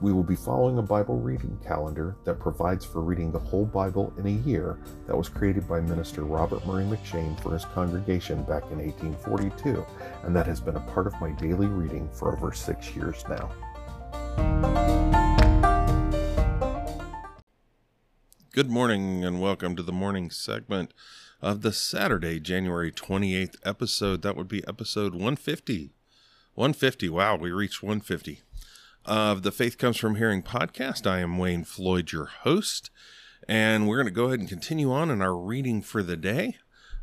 [0.00, 4.12] We will be following a Bible reading calendar that provides for reading the whole Bible
[4.18, 4.76] in a year
[5.06, 9.86] that was created by Minister Robert Murray M'Cheyne for his congregation back in 1842,
[10.24, 13.50] and that has been a part of my daily reading for over six years now.
[18.52, 20.92] Good morning and welcome to the morning segment
[21.40, 24.22] of the Saturday, January 28th episode.
[24.22, 25.92] That would be episode 150.
[26.54, 27.08] 150.
[27.08, 28.42] Wow, we reached 150
[29.06, 31.06] of the Faith Comes From Hearing podcast.
[31.06, 32.90] I am Wayne Floyd, your host,
[33.46, 36.56] and we're going to go ahead and continue on in our reading for the day.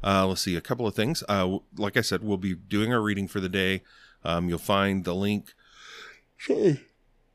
[0.03, 1.23] Uh, let's see a couple of things.
[1.29, 3.83] Uh, like I said, we'll be doing our reading for the day.
[4.23, 5.53] Um, you'll find the link.
[6.39, 6.81] Sorry,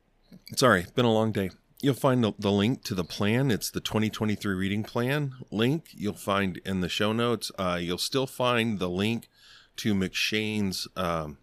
[0.57, 1.51] sorry, it's been a long day.
[1.81, 3.51] You'll find the, the, link to the plan.
[3.51, 5.91] It's the 2023 reading plan link.
[5.93, 7.53] You'll find in the show notes.
[7.59, 9.29] Uh, you'll still find the link
[9.77, 11.39] to M'Cheyne's um,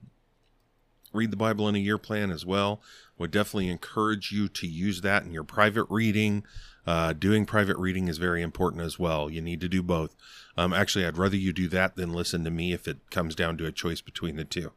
[1.14, 2.82] Read the Bible in a Year plan as well
[3.17, 6.44] would definitely encourage you to use that in your private reading.
[6.86, 9.30] Uh, doing private reading is very important as well.
[9.30, 10.16] You need to do both.
[10.58, 13.58] Um, actually, I'd rather you do that than listen to me if it comes down
[13.58, 14.72] to a choice between the two.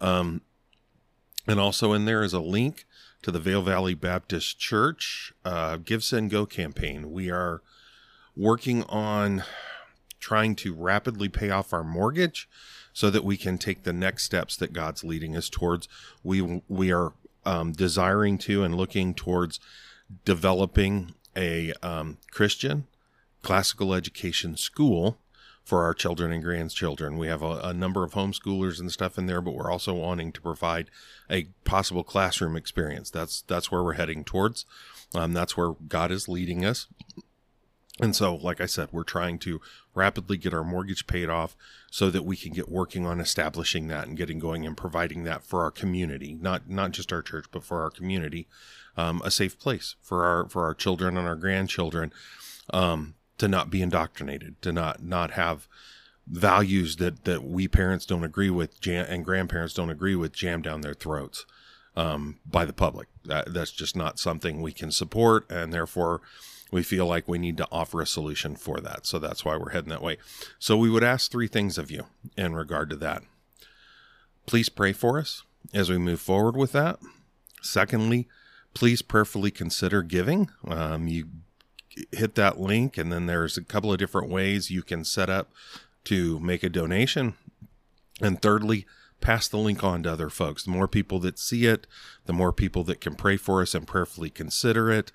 [0.00, 0.40] Um,
[1.46, 2.86] and also in there is a link
[3.22, 7.10] to the Vail Valley Baptist Church uh, Give Send Go campaign.
[7.12, 7.62] We are
[8.36, 9.44] working on
[10.20, 12.48] trying to rapidly pay off our mortgage
[12.92, 15.88] so that we can take the next steps that God's leading us towards.
[16.22, 17.12] We we are
[17.44, 19.60] um, desiring to and looking towards
[20.24, 22.86] developing a um, Christian
[23.42, 25.18] classical education school
[25.64, 27.16] for our children and grandchildren.
[27.16, 30.30] We have a, a, number of homeschoolers and stuff in there, but we're also wanting
[30.32, 30.90] to provide
[31.30, 33.10] a possible classroom experience.
[33.10, 34.66] That's that's where we're heading towards.
[35.14, 36.86] Um, that's where God is leading us.
[38.00, 39.60] And so, like I said, we're trying to
[39.94, 41.56] rapidly get our mortgage paid off
[41.90, 45.44] so that we can get working on establishing that and getting going and providing that
[45.44, 48.48] for our community, not not just our church, but for our community,
[48.96, 52.12] um, a safe place for our for our children and our grandchildren
[52.70, 55.68] um, to not be indoctrinated, to not not have
[56.26, 60.64] values that that we parents don't agree with jam, and grandparents don't agree with jammed
[60.64, 61.46] down their throats
[61.96, 63.06] um, by the public.
[63.24, 66.22] That, that's just not something we can support, and therefore
[66.74, 69.06] we feel like we need to offer a solution for that.
[69.06, 70.18] So that's why we're heading that way.
[70.58, 73.22] So we would ask three things of you in regard to that.
[74.44, 76.98] Please pray for us as we move forward with that.
[77.62, 78.26] Secondly,
[78.74, 80.50] please prayerfully consider giving.
[80.66, 81.28] Um, you
[82.10, 85.52] hit that link, and then there's a couple of different ways you can set up
[86.06, 87.34] to make a donation.
[88.20, 88.84] And thirdly,
[89.20, 90.64] pass the link on to other folks.
[90.64, 91.86] The more people that see it,
[92.26, 95.12] the more people that can pray for us and prayerfully consider it.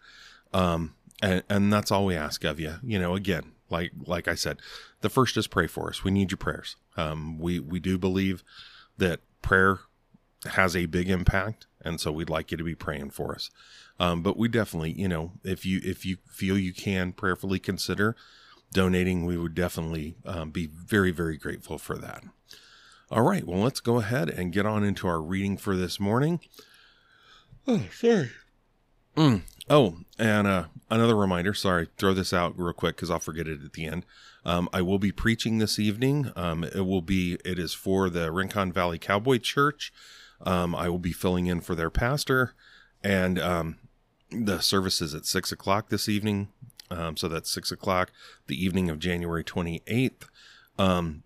[0.53, 2.75] Um, and, and that's all we ask of you.
[2.83, 4.59] You know, again, like like I said,
[5.01, 6.03] the first is pray for us.
[6.03, 6.75] We need your prayers.
[6.97, 8.43] Um, we we do believe
[8.97, 9.79] that prayer
[10.45, 13.49] has a big impact, and so we'd like you to be praying for us.
[13.99, 18.15] Um, but we definitely, you know, if you if you feel you can prayerfully consider
[18.71, 22.23] donating, we would definitely um, be very very grateful for that.
[23.11, 26.39] All right, well, let's go ahead and get on into our reading for this morning.
[27.67, 28.29] Oh, sorry.
[29.19, 29.41] Mm.
[29.69, 31.53] Oh, and uh, another reminder.
[31.53, 34.05] Sorry, throw this out real quick because I'll forget it at the end.
[34.45, 36.31] Um, I will be preaching this evening.
[36.37, 37.37] Um, it will be.
[37.43, 39.91] It is for the Rincon Valley Cowboy Church.
[40.41, 42.53] Um, I will be filling in for their pastor,
[43.03, 43.79] and um,
[44.31, 46.47] the service is at six o'clock this evening.
[46.89, 48.13] Um, so that's six o'clock,
[48.47, 50.29] the evening of January twenty eighth.
[50.77, 51.23] Um,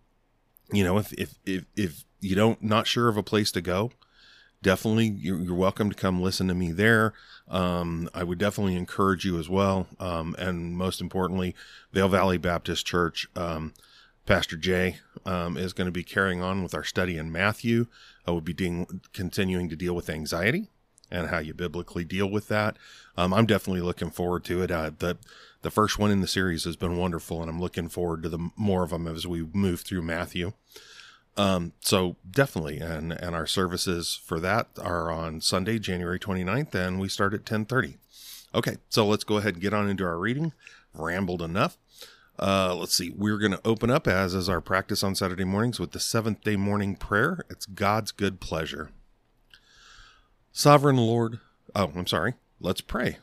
[0.71, 3.91] you know, if if if if you don't not sure of a place to go,
[4.63, 7.13] definitely you're, you're, welcome to come listen to me there.
[7.47, 9.87] Um, I would definitely encourage you as well.
[9.99, 11.53] Um, and most importantly,
[11.91, 13.73] Vail Valley Baptist Church, um,
[14.25, 17.87] Pastor Jay um, is going to be carrying on with our study in Matthew.
[18.25, 20.69] I will be dealing, continuing to deal with anxiety
[21.11, 22.77] and how you biblically deal with that.
[23.17, 24.71] Um, I'm definitely looking forward to it.
[24.71, 25.17] Uh, the
[25.61, 28.49] the first one in the series has been wonderful, and I'm looking forward to the
[28.57, 30.51] more of them as we move through Matthew.
[31.35, 36.99] Um, so definitely, and and our services for that are on Sunday, January 29th, and
[36.99, 37.97] we start at 10:30.
[38.55, 40.53] Okay, so let's go ahead and get on into our reading.
[40.93, 41.77] Rambled enough.
[42.37, 43.11] Uh, let's see.
[43.15, 46.43] We're going to open up, as is our practice on Saturday mornings, with the seventh
[46.43, 47.45] day morning prayer.
[47.49, 48.91] It's God's good pleasure.
[50.51, 51.39] Sovereign Lord,
[51.75, 52.35] oh, I'm sorry.
[52.59, 53.17] Let's pray.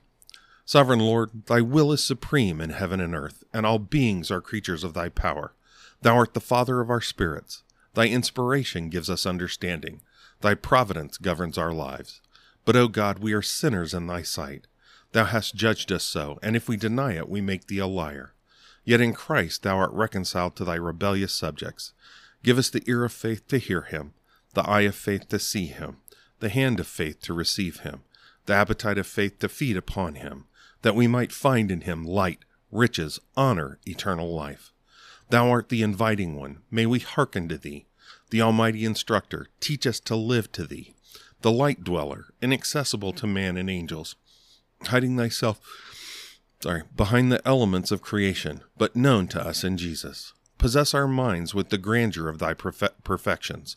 [0.64, 4.84] Sovereign Lord, thy will is supreme in heaven and earth, and all beings are creatures
[4.84, 5.52] of thy power.
[6.02, 7.62] Thou art the Father of our spirits.
[7.94, 10.00] Thy inspiration gives us understanding.
[10.40, 12.20] Thy providence governs our lives.
[12.64, 14.66] But, O God, we are sinners in thy sight.
[15.12, 18.32] Thou hast judged us so, and if we deny it, we make thee a liar.
[18.84, 21.92] Yet in Christ thou art reconciled to thy rebellious subjects.
[22.42, 24.14] Give us the ear of faith to hear him,
[24.54, 25.98] the eye of faith to see him,
[26.38, 28.02] the hand of faith to receive him,
[28.46, 30.46] the appetite of faith to feed upon him,
[30.82, 34.72] that we might find in him light, riches, honor, eternal life.
[35.30, 36.58] Thou art the inviting one.
[36.70, 37.86] May we hearken to thee.
[38.30, 40.94] The Almighty Instructor, teach us to live to thee.
[41.40, 44.14] The light dweller, inaccessible to man and angels,
[44.82, 45.60] hiding thyself
[46.60, 50.32] sorry, behind the elements of creation, but known to us in Jesus.
[50.58, 53.76] Possess our minds with the grandeur of thy perfe- perfections.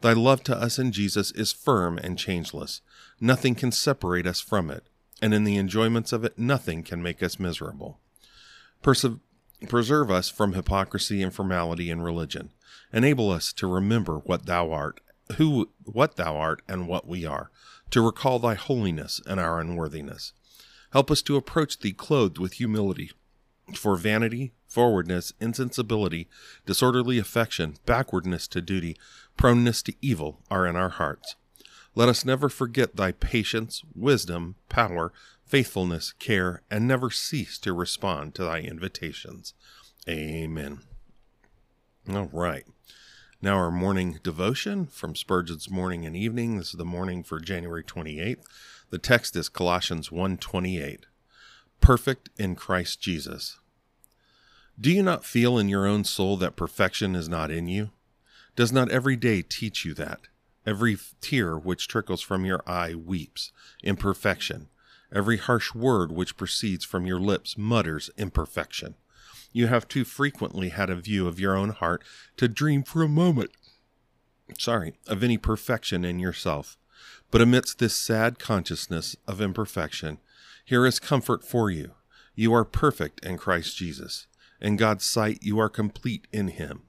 [0.00, 2.82] Thy love to us in Jesus is firm and changeless.
[3.20, 4.84] Nothing can separate us from it,
[5.20, 7.98] and in the enjoyments of it, nothing can make us miserable.
[8.82, 9.06] Perse-
[9.66, 12.50] preserve us from hypocrisy and formality in religion.
[12.92, 15.00] Enable us to remember what thou art,
[15.36, 17.50] who, what thou art, and what we are,
[17.90, 20.32] to recall thy holiness and our unworthiness.
[20.92, 23.10] Help us to approach thee clothed with humility.
[23.74, 26.28] For vanity, forwardness, insensibility,
[26.64, 28.96] disorderly affection, backwardness to duty,
[29.36, 31.36] proneness to evil are in our hearts.
[31.94, 35.12] Let us never forget thy patience, wisdom, power,
[35.48, 39.54] faithfulness, care, and never cease to respond to thy invitations.
[40.08, 40.80] Amen.
[42.08, 42.64] All right.
[43.40, 46.58] Now, our morning devotion from Spurgeon's Morning and Evening.
[46.58, 48.44] This is the morning for January 28th.
[48.90, 51.06] The text is Colossians 1:28.
[51.80, 53.58] Perfect in Christ Jesus.
[54.80, 57.90] Do you not feel in your own soul that perfection is not in you?
[58.56, 60.28] Does not every day teach you that?
[60.66, 63.52] Every tear which trickles from your eye weeps
[63.82, 64.68] imperfection.
[65.12, 68.94] Every harsh word which proceeds from your lips mutters imperfection.
[69.52, 72.04] You have too frequently had a view of your own heart
[72.36, 73.50] to dream for a moment,
[74.58, 76.76] sorry, of any perfection in yourself.
[77.30, 80.18] But amidst this sad consciousness of imperfection,
[80.64, 81.92] here is comfort for you.
[82.34, 84.26] You are perfect in Christ Jesus.
[84.60, 86.82] In God's sight, you are complete in Him.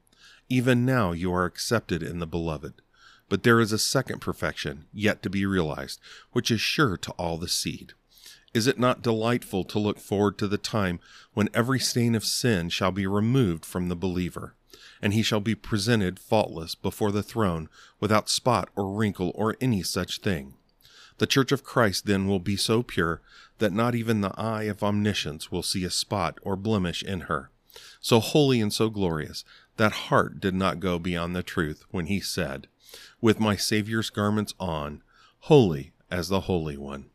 [0.50, 2.81] Even now, you are accepted in the Beloved.
[3.30, 6.00] But there is a second perfection yet to be realized,
[6.31, 7.94] which is sure to all the seed.
[8.54, 11.00] Is it not delightful to look forward to the time
[11.34, 14.56] when every stain of sin shall be removed from the believer?
[15.01, 17.69] and he shall be presented faultless before the throne,
[18.00, 20.54] without spot or wrinkle or any such thing.
[21.18, 23.22] The church of Christ then will be so pure
[23.60, 27.50] that not even the eye of omniscience will see a spot or blemish in her.
[28.02, 29.44] So holy and so glorious,
[29.78, 32.68] that Hart did not go beyond the truth when he said,
[33.22, 35.02] With my Saviour's garments on,
[35.42, 37.09] holy as the Holy One.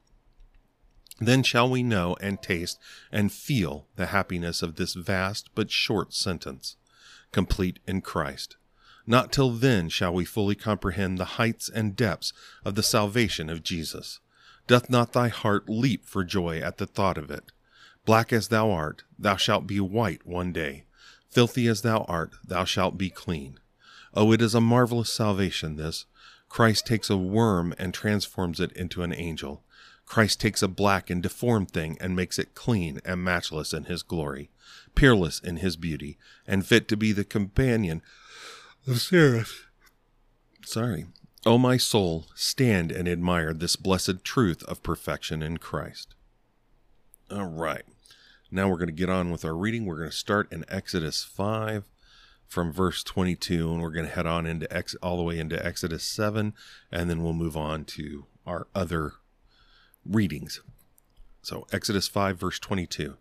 [1.18, 2.78] Then shall we know and taste
[3.12, 6.76] and feel the happiness of this vast but short sentence
[7.34, 8.56] complete in Christ.
[9.06, 12.32] Not till then shall we fully comprehend the heights and depths
[12.64, 14.20] of the salvation of Jesus.
[14.68, 17.50] Doth not thy heart leap for joy at the thought of it?
[18.06, 20.84] Black as thou art, thou shalt be white one day.
[21.28, 23.58] Filthy as thou art, thou shalt be clean.
[24.14, 26.06] Oh, it is a marvelous salvation, this.
[26.48, 29.63] Christ takes a worm and transforms it into an angel.
[30.06, 34.02] Christ takes a black and deformed thing and makes it clean and matchless in his
[34.02, 34.50] glory,
[34.94, 38.02] peerless in his beauty, and fit to be the companion
[38.86, 39.68] of seraph.
[40.64, 41.06] Sorry.
[41.46, 46.14] O my soul, stand and admire this blessed truth of perfection in Christ.
[47.30, 47.82] All right.
[48.50, 49.84] Now we're going to get on with our reading.
[49.84, 51.84] We're going to start in Exodus 5
[52.46, 55.64] from verse 22 and we're going to head on into Ex- all the way into
[55.64, 56.54] Exodus 7
[56.92, 59.14] and then we'll move on to our other
[60.04, 60.60] readings.
[61.42, 63.16] So, Exodus 5, verse 22.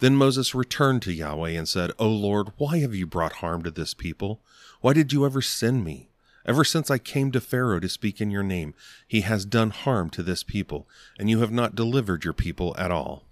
[0.00, 3.70] Then Moses returned to Yahweh and said, O Lord, why have you brought harm to
[3.70, 4.40] this people?
[4.80, 6.10] Why did you ever send me?
[6.46, 8.74] Ever since I came to Pharaoh to speak in your name,
[9.06, 10.88] he has done harm to this people,
[11.18, 13.24] and you have not delivered your people at all.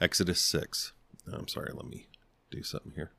[0.00, 0.92] Exodus 6.
[1.32, 2.08] I'm sorry, let me
[2.50, 3.10] do something here.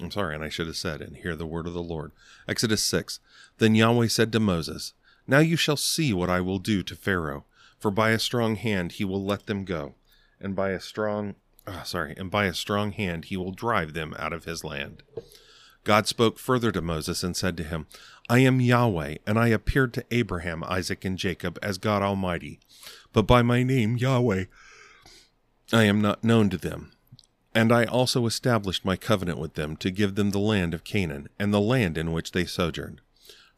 [0.00, 2.12] I'm sorry, and I should have said, and hear the word of the Lord.
[2.48, 3.20] Exodus 6.
[3.58, 4.92] Then Yahweh said to Moses,
[5.26, 7.44] now you shall see what I will do to Pharaoh,
[7.78, 9.94] for by a strong hand he will let them go,
[10.40, 11.34] and by a strong
[11.66, 15.02] oh, sorry, and by a strong hand he will drive them out of his land.
[15.84, 17.86] God spoke further to Moses and said to him,
[18.28, 22.60] I am Yahweh, and I appeared to Abraham, Isaac, and Jacob as God Almighty,
[23.12, 24.44] but by my name Yahweh
[25.72, 26.92] I am not known to them.
[27.54, 31.28] And I also established my covenant with them to give them the land of Canaan,
[31.38, 33.00] and the land in which they sojourned.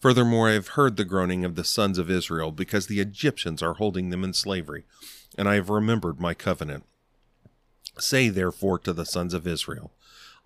[0.04, 3.73] Furthermore, I have heard the groaning of the sons of Israel, because the Egyptians are
[3.73, 4.84] holding them in slavery,
[5.38, 6.84] and I have remembered my covenant.
[7.99, 9.92] Say therefore to the sons of Israel,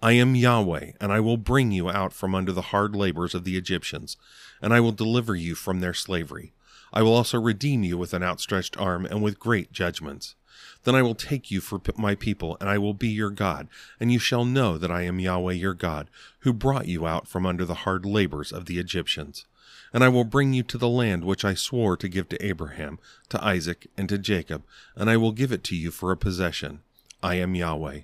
[0.01, 3.43] I am Yahweh, and I will bring you out from under the hard labors of
[3.43, 4.17] the Egyptians,
[4.63, 6.53] and I will deliver you from their slavery.
[6.93, 10.37] I will also redeem you with an outstretched arm and with great judgments.
[10.85, 13.69] Then I will take you for my people, and I will be your God,
[14.01, 16.09] and you shall know that I am Yahweh your God,
[16.41, 19.45] who brought you out from under the hard labors of the Egyptians.
[19.93, 22.99] And I will bring you to the land which I swore to give to Abraham,
[23.31, 24.63] to Isaac, and to Jacob,
[24.95, 26.81] and I will give it to you for a possession.
[27.23, 28.01] I am Yahweh.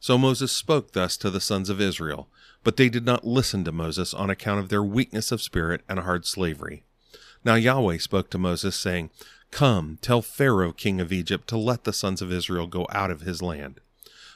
[0.00, 2.28] So Moses spoke thus to the sons of Israel,
[2.62, 6.00] but they did not listen to Moses on account of their weakness of spirit and
[6.00, 6.84] hard slavery.
[7.44, 9.10] Now Yahweh spoke to Moses, saying,
[9.50, 13.22] Come, tell Pharaoh, king of Egypt, to let the sons of Israel go out of
[13.22, 13.80] his land.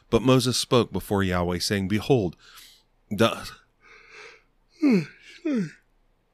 [0.08, 2.36] But Moses spoke before Yahweh, saying, Behold,
[3.10, 3.48] the,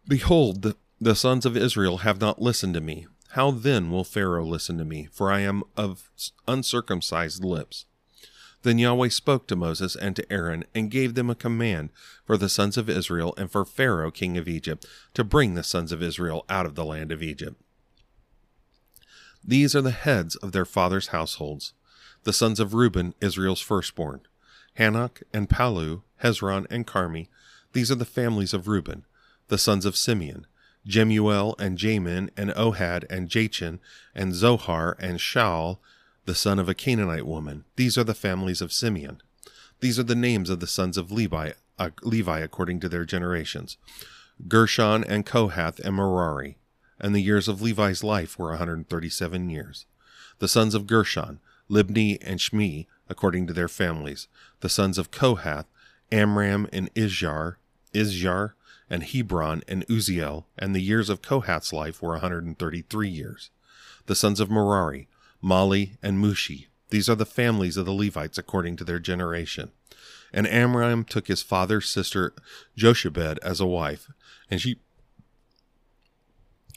[0.08, 3.06] behold, the, the sons of Israel have not listened to me.
[3.30, 5.08] How then will Pharaoh listen to me?
[5.12, 6.10] For I am of
[6.48, 7.84] uncircumcised lips.
[8.62, 11.90] Then Yahweh spoke to Moses and to Aaron, and gave them a command
[12.24, 15.92] for the sons of Israel and for Pharaoh king of Egypt to bring the sons
[15.92, 17.60] of Israel out of the land of Egypt.
[19.48, 21.72] These are the heads of their fathers' households
[22.24, 24.22] the sons of Reuben, Israel's firstborn,
[24.76, 27.28] Hanoch and Pallu, Hezron and Carmi.
[27.72, 29.04] These are the families of Reuben.
[29.46, 30.48] The sons of Simeon,
[30.84, 33.78] Jemuel and Jamin and Ohad and Jachin
[34.12, 35.78] and Zohar and Shaul,
[36.24, 37.64] the son of a Canaanite woman.
[37.76, 39.22] These are the families of Simeon.
[39.78, 43.76] These are the names of the sons of Levi, uh, Levi according to their generations
[44.48, 46.58] Gershon and Kohath and Merari
[47.00, 49.86] and the years of Levi's life were 137 years.
[50.38, 54.28] The sons of Gershon, Libni and Shmi, according to their families.
[54.60, 55.66] The sons of Kohath,
[56.12, 57.56] Amram and Izhar,
[57.94, 58.52] Izhar,
[58.88, 63.50] and Hebron and Uzziel, and the years of Kohath's life were 133 years.
[64.06, 65.08] The sons of Merari,
[65.42, 66.66] Mahli and Mushi.
[66.90, 69.72] These are the families of the Levites according to their generation.
[70.32, 72.32] And Amram took his father's sister
[72.76, 74.08] Jochebed as a wife,
[74.50, 74.80] and she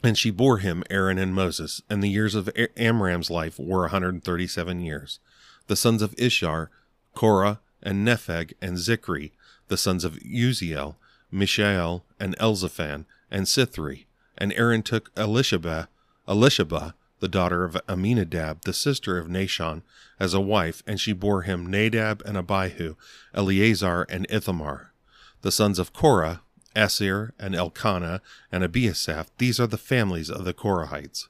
[0.03, 4.82] and she bore him Aaron and Moses, and the years of Amram's life were 137
[4.82, 5.20] years.
[5.68, 6.70] The sons of Ishar,
[7.15, 9.32] Korah, and Nepheg, and Zichri,
[9.68, 10.96] the sons of Uzziel,
[11.32, 14.06] Mishael, and Elzaphan, and Sithri.
[14.38, 15.88] And Aaron took Elisheba,
[16.27, 19.82] Elisheba, the daughter of Amminadab, the sister of Nahshon,
[20.20, 22.96] as a wife, and she bore him Nadab and Abihu,
[23.34, 24.94] Eleazar and Ithamar.
[25.41, 26.41] The sons of Korah,
[26.76, 28.22] Assir and Elkanah
[28.52, 31.28] and Abiasaph, these are the families of the Korahites.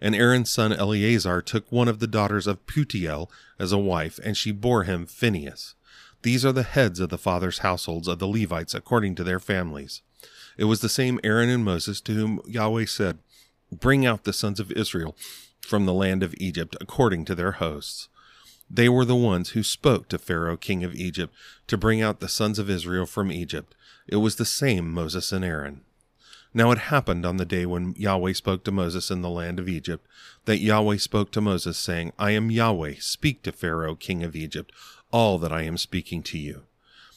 [0.00, 4.36] And Aaron's son Eleazar took one of the daughters of Putiel as a wife, and
[4.36, 5.74] she bore him Phinehas.
[6.22, 10.02] These are the heads of the fathers' households of the Levites according to their families.
[10.56, 13.18] It was the same Aaron and Moses to whom Yahweh said,
[13.70, 15.16] Bring out the sons of Israel
[15.60, 18.08] from the land of Egypt according to their hosts.
[18.70, 21.34] They were the ones who spoke to Pharaoh, king of Egypt,
[21.66, 23.74] to bring out the sons of Israel from Egypt.
[24.12, 25.80] It was the same Moses and Aaron.
[26.52, 29.70] Now it happened on the day when Yahweh spoke to Moses in the land of
[29.70, 30.06] Egypt,
[30.44, 34.70] that Yahweh spoke to Moses, saying, I am Yahweh, speak to Pharaoh, king of Egypt,
[35.12, 36.64] all that I am speaking to you.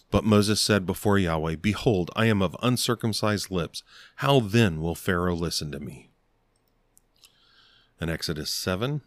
[0.10, 3.84] But Moses said before Yahweh, Behold, I am of uncircumcised lips.
[4.18, 6.12] How then will Pharaoh listen to me?
[8.00, 9.02] In Exodus 7,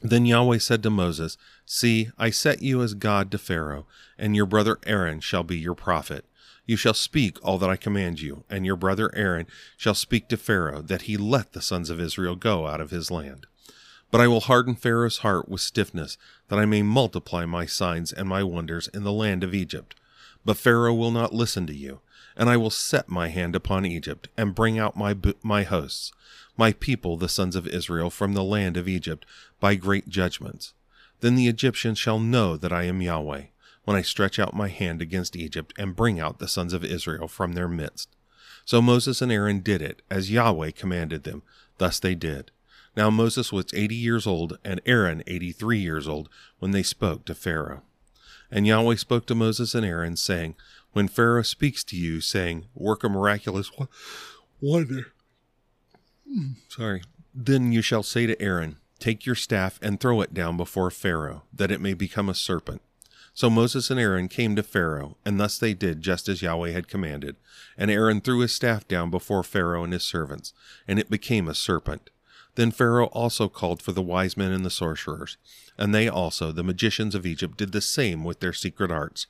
[0.00, 4.46] then Yahweh said to Moses, See, I set you as God to Pharaoh, and your
[4.46, 6.24] brother Aaron shall be your prophet.
[6.70, 10.36] You shall speak all that I command you, and your brother Aaron shall speak to
[10.36, 13.48] Pharaoh, that he let the sons of Israel go out of his land.
[14.12, 18.28] But I will harden Pharaoh's heart with stiffness, that I may multiply my signs and
[18.28, 19.96] my wonders in the land of Egypt.
[20.44, 22.02] But Pharaoh will not listen to you,
[22.36, 26.12] and I will set my hand upon Egypt, and bring out my, my hosts,
[26.56, 29.26] my people, the sons of Israel, from the land of Egypt,
[29.58, 30.72] by great judgments.
[31.18, 33.46] Then the Egyptians shall know that I am Yahweh,
[33.90, 37.26] when I stretch out my hand against Egypt, and bring out the sons of Israel
[37.26, 38.08] from their midst.
[38.64, 41.42] So Moses and Aaron did it, as Yahweh commanded them.
[41.78, 42.52] Thus they did.
[42.96, 46.28] Now Moses was eighty years old, and Aaron eighty three years old,
[46.60, 47.82] when they spoke to Pharaoh.
[48.48, 50.54] And Yahweh spoke to Moses and Aaron, saying,
[50.92, 53.72] When Pharaoh speaks to you, saying, Work a miraculous
[54.60, 55.06] wonder,
[56.28, 57.02] hmm, sorry,
[57.34, 61.42] then you shall say to Aaron, Take your staff and throw it down before Pharaoh,
[61.52, 62.82] that it may become a serpent.
[63.40, 66.88] So Moses and Aaron came to Pharaoh, and thus they did just as Yahweh had
[66.88, 67.36] commanded.
[67.74, 70.52] And Aaron threw his staff down before Pharaoh and his servants,
[70.86, 72.10] and it became a serpent.
[72.56, 75.38] Then Pharaoh also called for the wise men and the sorcerers,
[75.78, 79.26] and they also, the magicians of Egypt, did the same with their secret arts.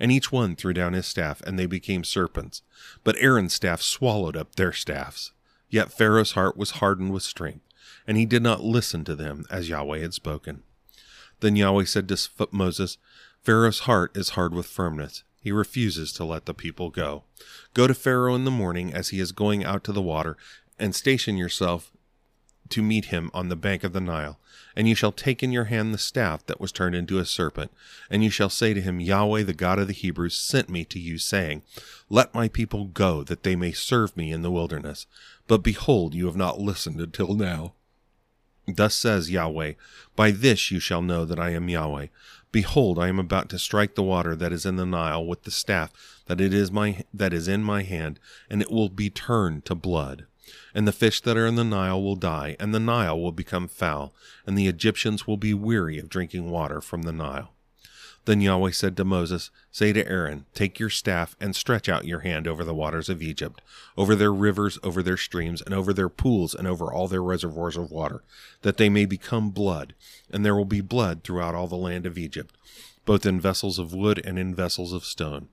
[0.00, 2.62] And each one threw down his staff, and they became serpents.
[3.04, 5.30] But Aaron's staff swallowed up their staffs.
[5.70, 7.64] Yet Pharaoh's heart was hardened with strength,
[8.08, 10.64] and he did not listen to them as Yahweh had spoken.
[11.38, 12.98] Then Yahweh said to Moses,
[13.42, 15.24] Pharaoh's heart is hard with firmness.
[15.40, 17.24] He refuses to let the people go.
[17.74, 20.36] Go to Pharaoh in the morning as he is going out to the water,
[20.78, 21.90] and station yourself
[22.68, 24.38] to meet him on the bank of the Nile.
[24.76, 27.72] And you shall take in your hand the staff that was turned into a serpent,
[28.08, 31.00] and you shall say to him, Yahweh, the God of the Hebrews, sent me to
[31.00, 31.62] you, saying,
[32.08, 35.06] Let my people go, that they may serve me in the wilderness.
[35.48, 37.74] But behold, you have not listened until now.
[38.66, 39.72] Thus says Yahweh,
[40.14, 42.06] By this you shall know that I am Yahweh.
[42.52, 45.50] Behold, I am about to strike the water that is in the Nile with the
[45.50, 45.92] staff
[46.26, 49.74] that it is my that is in my hand, and it will be turned to
[49.74, 50.26] blood
[50.74, 53.68] and the fish that are in the Nile will die, and the Nile will become
[53.68, 54.14] foul,
[54.46, 57.52] and the Egyptians will be weary of drinking water from the Nile.
[58.24, 62.20] Then Yahweh said to Moses, Say to Aaron, Take your staff and stretch out your
[62.20, 63.60] hand over the waters of Egypt,
[63.96, 67.76] over their rivers, over their streams, and over their pools, and over all their reservoirs
[67.76, 68.22] of water,
[68.62, 69.94] that they may become blood,
[70.30, 72.56] and there will be blood throughout all the land of Egypt,
[73.04, 75.48] both in vessels of wood and in vessels of stone.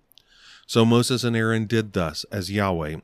[0.67, 2.97] So Moses and Aaron did thus, as Yahweh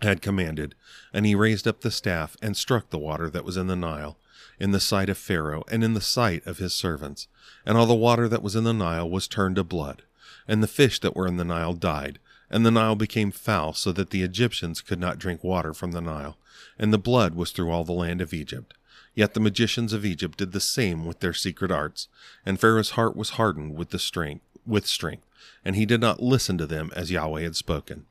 [0.00, 0.74] had commanded,
[1.12, 4.16] and he raised up the staff and struck the water that was in the Nile,
[4.58, 7.28] in the sight of Pharaoh and in the sight of his servants.
[7.64, 10.02] And all the water that was in the Nile was turned to blood,
[10.48, 12.18] and the fish that were in the Nile died,
[12.50, 16.00] and the Nile became foul, so that the Egyptians could not drink water from the
[16.00, 16.36] Nile,
[16.78, 18.74] and the blood was through all the land of Egypt.
[19.14, 22.08] Yet the magicians of Egypt did the same with their secret arts,
[22.44, 25.26] and Pharaoh's heart was hardened with the strength with strength,
[25.64, 28.06] and he did not listen to them as Yahweh had spoken.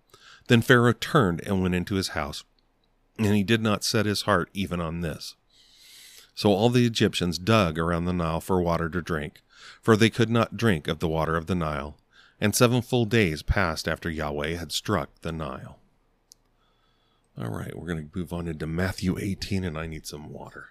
[0.48, 2.44] Then Pharaoh turned and went into his house,
[3.18, 5.36] and he did not set his heart even on this.
[6.36, 9.42] So all the Egyptians dug around the Nile for water to drink,
[9.82, 11.98] for they could not drink of the water of the Nile.
[12.40, 15.80] And seven full days passed after Yahweh had struck the Nile.
[17.38, 20.70] All right, we're going to move on into Matthew 18, and I need some water.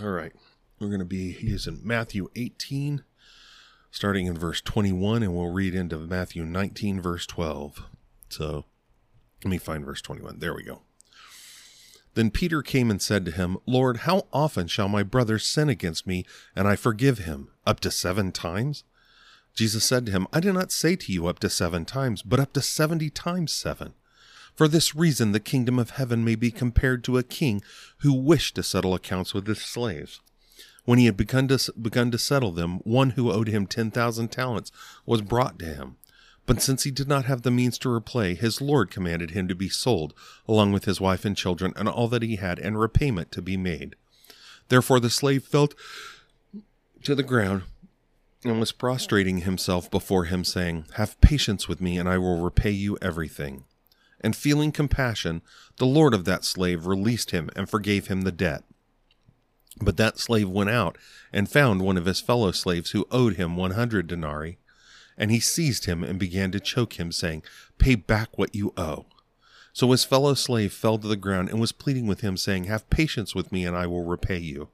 [0.00, 0.32] All right.
[0.80, 3.04] We're going to be using Matthew 18,
[3.94, 7.84] starting in verse 21, and we'll read into Matthew 19, verse 12.
[8.28, 8.64] So
[9.44, 10.40] let me find verse 21.
[10.40, 10.82] There we go.
[12.14, 16.08] Then Peter came and said to him, Lord, how often shall my brother sin against
[16.08, 16.26] me,
[16.56, 17.52] and I forgive him?
[17.64, 18.82] Up to seven times?
[19.54, 22.40] Jesus said to him, I do not say to you up to seven times, but
[22.40, 23.94] up to seventy times seven.
[24.56, 27.62] For this reason the kingdom of heaven may be compared to a king
[27.98, 30.20] who wished to settle accounts with his slaves.
[30.84, 34.70] When he had begun to, begun to settle them, one who owed him 10,000 talents
[35.06, 35.96] was brought to him.
[36.46, 39.54] But since he did not have the means to repay, his lord commanded him to
[39.54, 40.12] be sold,
[40.46, 43.56] along with his wife and children, and all that he had, and repayment to be
[43.56, 43.96] made.
[44.68, 45.70] Therefore the slave fell
[47.02, 47.62] to the ground
[48.44, 52.70] and was prostrating himself before him, saying, Have patience with me, and I will repay
[52.70, 53.64] you everything.
[54.20, 55.40] And feeling compassion,
[55.78, 58.64] the lord of that slave released him and forgave him the debt.
[59.80, 60.96] But that slave went out
[61.32, 64.58] and found one of his fellow slaves who owed him 100 denarii.
[65.16, 67.42] And he seized him and began to choke him, saying,
[67.78, 69.06] Pay back what you owe.
[69.72, 72.88] So his fellow slave fell to the ground and was pleading with him, saying, Have
[72.90, 74.68] patience with me, and I will repay you.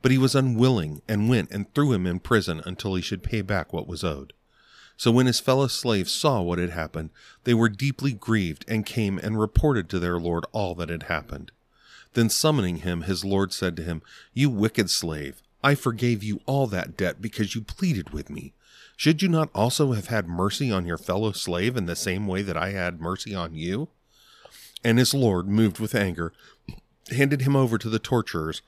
[0.00, 3.42] But he was unwilling, and went and threw him in prison until he should pay
[3.42, 4.32] back what was owed.
[4.96, 7.10] So when his fellow slaves saw what had happened,
[7.44, 11.52] they were deeply grieved, and came and reported to their lord all that had happened.
[12.14, 16.66] Then summoning him, his lord said to him, You wicked slave, I forgave you all
[16.68, 18.54] that debt because you pleaded with me.
[18.96, 22.42] Should you not also have had mercy on your fellow slave in the same way
[22.42, 23.88] that I had mercy on you?
[24.82, 26.32] And his lord, moved with anger,
[27.10, 28.62] handed him over to the torturers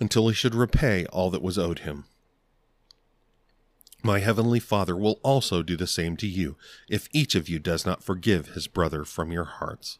[0.00, 2.04] until he should repay all that was owed him.
[4.02, 6.56] My heavenly Father will also do the same to you
[6.88, 9.98] if each of you does not forgive his brother from your hearts.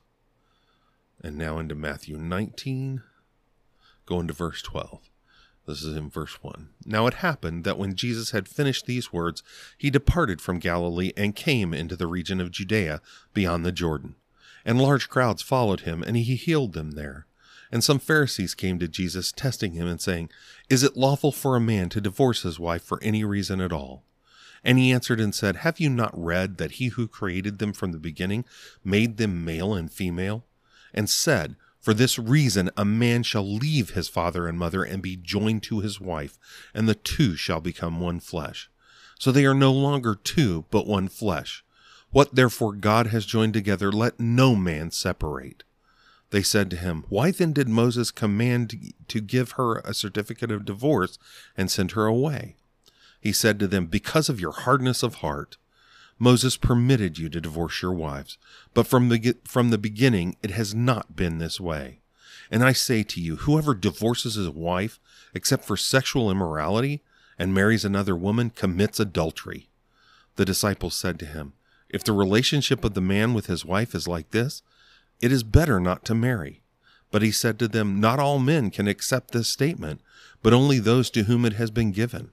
[1.23, 3.03] And now into Matthew 19,
[4.07, 5.11] going to verse 12.
[5.67, 6.71] This is in verse 1.
[6.87, 9.43] Now it happened that when Jesus had finished these words,
[9.77, 13.03] he departed from Galilee and came into the region of Judea
[13.35, 14.15] beyond the Jordan.
[14.65, 17.27] And large crowds followed him, and he healed them there.
[17.71, 20.31] And some Pharisees came to Jesus, testing him and saying,
[20.71, 24.05] Is it lawful for a man to divorce his wife for any reason at all?
[24.65, 27.93] And he answered and said, Have you not read that he who created them from
[27.93, 28.47] the beginning
[28.83, 30.45] made them male and female?
[30.95, 35.17] And said, For this reason a man shall leave his father and mother and be
[35.17, 36.39] joined to his wife,
[36.75, 38.71] and the two shall become one flesh.
[39.19, 41.65] So they are no longer two, but one flesh.
[42.11, 45.65] What therefore God has joined together, let no man separate.
[46.31, 50.65] They said to him, Why then did Moses command to give her a certificate of
[50.65, 51.19] divorce
[51.57, 52.57] and send her away?
[53.21, 55.57] He said to them, Because of your hardness of heart.
[56.19, 58.39] Moses permitted you to divorce your wives,
[58.75, 62.01] but from the, from the beginning it has not been this way.
[62.51, 64.99] And I say to you, whoever divorces his wife,
[65.35, 67.03] except for sexual immorality,
[67.39, 69.69] and marries another woman, commits adultery.
[70.37, 71.53] The disciples said to him,
[71.89, 74.63] If the relationship of the man with his wife is like this,
[75.21, 76.63] it is better not to marry.
[77.11, 80.01] But he said to them, Not all men can accept this statement,
[80.43, 82.31] but only those to whom it has been given.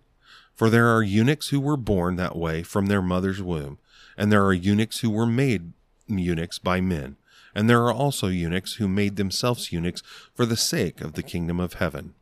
[0.55, 3.77] For there are eunuchs who were born that way from their mother's womb,
[4.17, 5.73] and there are eunuchs who were made
[6.07, 7.17] eunuchs by men,
[7.53, 10.01] and there are also eunuchs who made themselves eunuchs
[10.33, 12.13] for the sake of the kingdom of heaven.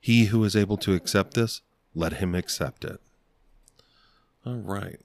[0.00, 1.60] He who is able to accept this,
[1.94, 3.00] let him accept it.
[4.44, 5.00] All right.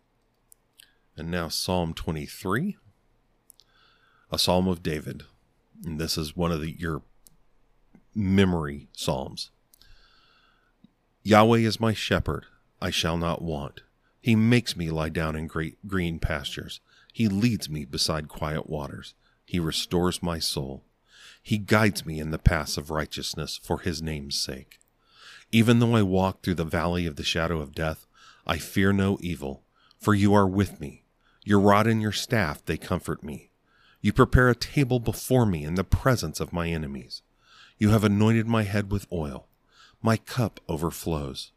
[1.18, 2.78] And now Psalm 23,
[4.32, 5.24] a psalm of David.
[5.84, 7.02] And this is one of the, your
[8.14, 9.50] memory psalms.
[11.24, 12.46] Yahweh is my shepherd,
[12.82, 13.82] I shall not want.
[14.22, 16.80] He makes me lie down in great green pastures.
[17.14, 19.14] He leads me beside quiet waters.
[19.46, 20.84] He restores my soul.
[21.44, 24.80] He guides me in the paths of righteousness for his name's sake.
[25.52, 28.08] Even though I walk through the valley of the shadow of death,
[28.48, 29.64] I fear no evil,
[30.00, 31.04] for you are with me.
[31.44, 33.50] Your rod and your staff, they comfort me.
[34.02, 37.22] You prepare a table before me in the presence of my enemies.
[37.78, 39.48] You have anointed my head with oil.
[40.02, 41.52] My cup overflows.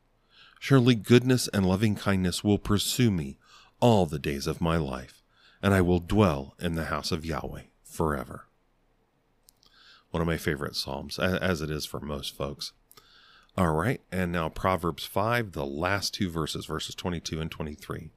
[0.64, 3.36] Surely goodness and loving kindness will pursue me
[3.80, 5.22] all the days of my life,
[5.62, 8.46] and I will dwell in the house of Yahweh forever.
[10.10, 12.72] One of my favorite Psalms, as it is for most folks.
[13.58, 18.08] All right, and now Proverbs 5, the last two verses, verses 22 and 23.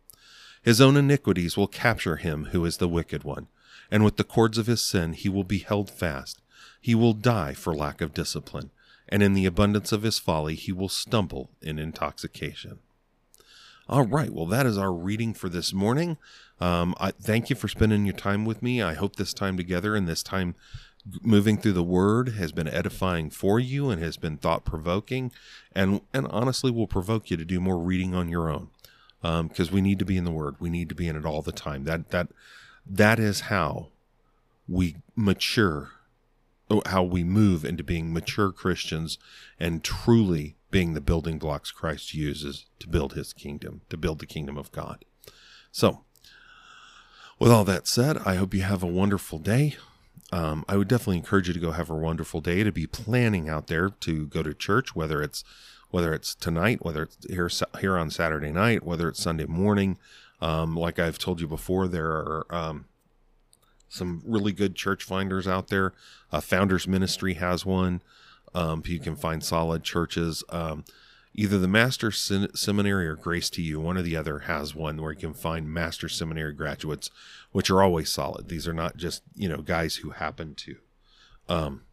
[0.62, 3.48] His own iniquities will capture him who is the wicked one
[3.92, 6.42] and with the cords of his sin he will be held fast.
[6.80, 8.72] He will die for lack of discipline,
[9.10, 12.80] and in the abundance of his folly he will stumble in intoxication.
[13.90, 16.18] All right, well, that is our reading for this morning.
[16.60, 18.82] Um, I thank you for spending your time with me.
[18.82, 20.56] I hope this time together and this time
[21.22, 25.32] moving through the Word has been edifying for you and has been thought provoking,
[25.74, 28.70] and and honestly will provoke you to do more reading on your own,
[29.22, 30.56] because um, we need to be in the Word.
[30.60, 31.86] We need to be in it all the time.
[31.86, 32.28] That that
[32.86, 33.88] that is how
[34.68, 35.92] we mature,
[36.88, 39.18] how we move into being mature Christians
[39.60, 44.26] and truly being the building blocks Christ uses to build his kingdom, to build the
[44.26, 45.06] kingdom of God.
[45.72, 46.04] So,
[47.40, 49.76] with all that said, I hope you have a wonderful day.
[50.32, 53.48] Um, I would definitely encourage you to go have a wonderful day, to be planning
[53.48, 55.44] out there to go to church, whether it's
[55.90, 57.50] whether it's tonight, whether it's here
[57.80, 59.98] here on Saturday night, whether it's Sunday morning.
[60.42, 62.86] Um, like I've told you before, there are um,
[63.90, 65.94] some really good church finders out there.
[66.32, 68.02] Uh, Founders Ministry has one.
[68.54, 70.44] Um, you can find solid churches.
[70.50, 70.84] Um,
[71.34, 75.12] either the Master Seminary or Grace to You, one or the other, has one where
[75.12, 77.10] you can find Master Seminary graduates,
[77.52, 78.50] which are always solid.
[78.50, 80.76] These are not just you know guys who happen to
[81.48, 81.84] um,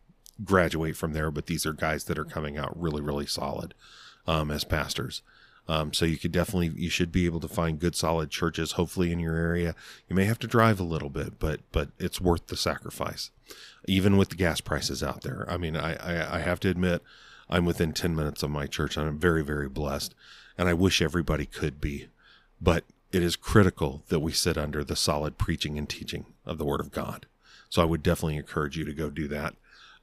[0.43, 3.75] graduate from there, but these are guys that are coming out really, really solid
[4.27, 5.23] um, as pastors.
[5.66, 9.12] Um, so you could definitely, you should be able to find good, solid churches, hopefully
[9.12, 9.74] in your area.
[10.09, 13.31] You may have to drive a little bit, but but it's worth the sacrifice,
[13.87, 15.46] even with the gas prices out there.
[15.48, 17.03] I mean, I I, I have to admit,
[17.48, 20.14] I'm within 10 minutes of my church, and I'm very very blessed,
[20.59, 22.09] and I wish everybody could be,
[22.61, 26.64] but it is critical that we sit under the solid preaching and teaching of the
[26.64, 27.27] Word of God.
[27.70, 29.55] So I would definitely encourage you to go do that.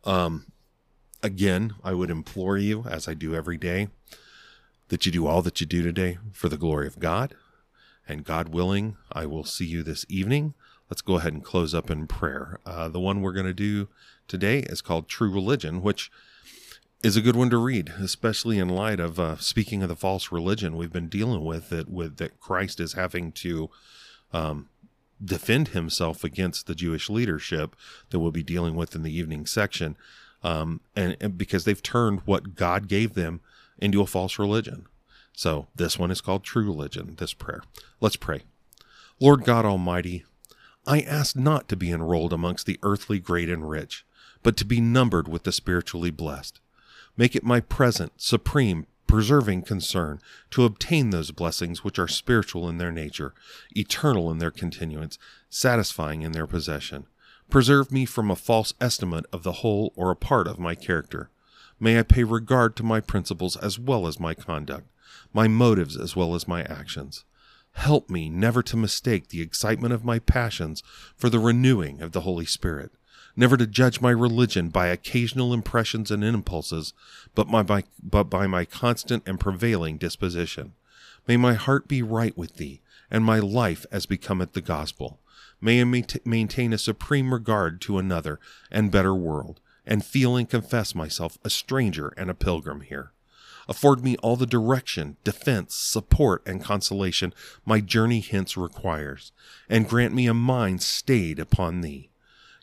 [0.05, 0.47] Um,
[1.21, 3.89] again, I would implore you, as I do every day
[4.91, 7.33] that you do all that you do today for the glory of God.
[8.09, 10.53] And God willing, I will see you this evening.
[10.89, 12.59] Let's go ahead and close up in prayer.
[12.65, 13.87] Uh, the one we're going to do
[14.27, 16.11] today is called True Religion, which
[17.01, 20.29] is a good one to read, especially in light of uh, speaking of the false
[20.29, 23.69] religion we've been dealing with that with that Christ is having to
[24.33, 24.67] um,
[25.23, 27.77] defend himself against the Jewish leadership
[28.09, 29.95] that we'll be dealing with in the evening section,
[30.43, 33.39] um, and, and because they've turned what God gave them
[33.81, 34.85] into a false religion.
[35.33, 37.63] So this one is called true religion, this prayer.
[37.99, 38.41] Let's pray.
[39.19, 40.25] Lord God Almighty,
[40.87, 44.05] I ask not to be enrolled amongst the earthly great and rich,
[44.43, 46.59] but to be numbered with the spiritually blessed.
[47.17, 52.77] Make it my present, supreme, preserving concern to obtain those blessings which are spiritual in
[52.77, 53.33] their nature,
[53.75, 57.05] eternal in their continuance, satisfying in their possession.
[57.49, 61.29] Preserve me from a false estimate of the whole or a part of my character
[61.83, 64.87] May I pay regard to my principles as well as my conduct,
[65.33, 67.25] my motives as well as my actions.
[67.71, 70.83] Help me never to mistake the excitement of my passions
[71.17, 72.91] for the renewing of the Holy Spirit,
[73.35, 76.93] never to judge my religion by occasional impressions and impulses,
[77.33, 80.73] but, my, by, but by my constant and prevailing disposition.
[81.27, 85.19] May my heart be right with thee, and my life as becometh the gospel.
[85.59, 88.39] May I maintain a supreme regard to another
[88.69, 93.11] and better world, and feel and confess myself a stranger and a pilgrim here.
[93.67, 97.33] Afford me all the direction, defense, support, and consolation
[97.65, 99.31] my journey hence requires,
[99.69, 102.09] and grant me a mind stayed upon thee.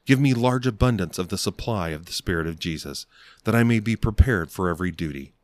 [0.07, 3.07] Give me large abundance of the supply of the Spirit of Jesus,
[3.45, 5.35] that I may be prepared for every duty.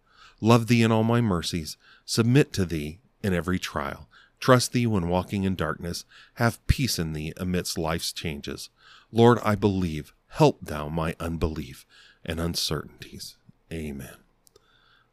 [0.40, 4.08] Love thee in all my mercies, submit to thee in every trial,
[4.40, 8.70] trust thee when walking in darkness, have peace in thee amidst life's changes.
[9.12, 11.87] Lord, I believe, help thou my unbelief
[12.25, 13.37] and uncertainties.
[13.73, 14.16] Amen.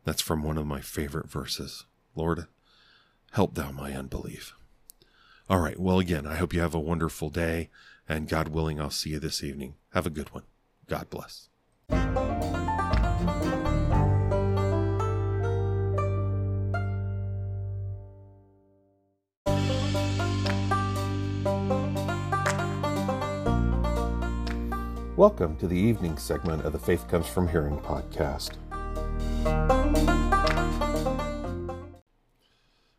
[0.04, 1.86] That's from one of my favorite verses.
[2.16, 2.48] Lord,
[3.34, 4.56] help thou my unbelief.
[5.48, 5.80] All right.
[5.80, 7.70] Well, again, I hope you have a wonderful day,
[8.10, 9.76] and God willing, I'll see you this evening.
[9.94, 10.44] Have a good one.
[10.88, 11.50] God bless.
[25.22, 28.54] Welcome to the evening segment of the Faith Comes From Hearing podcast.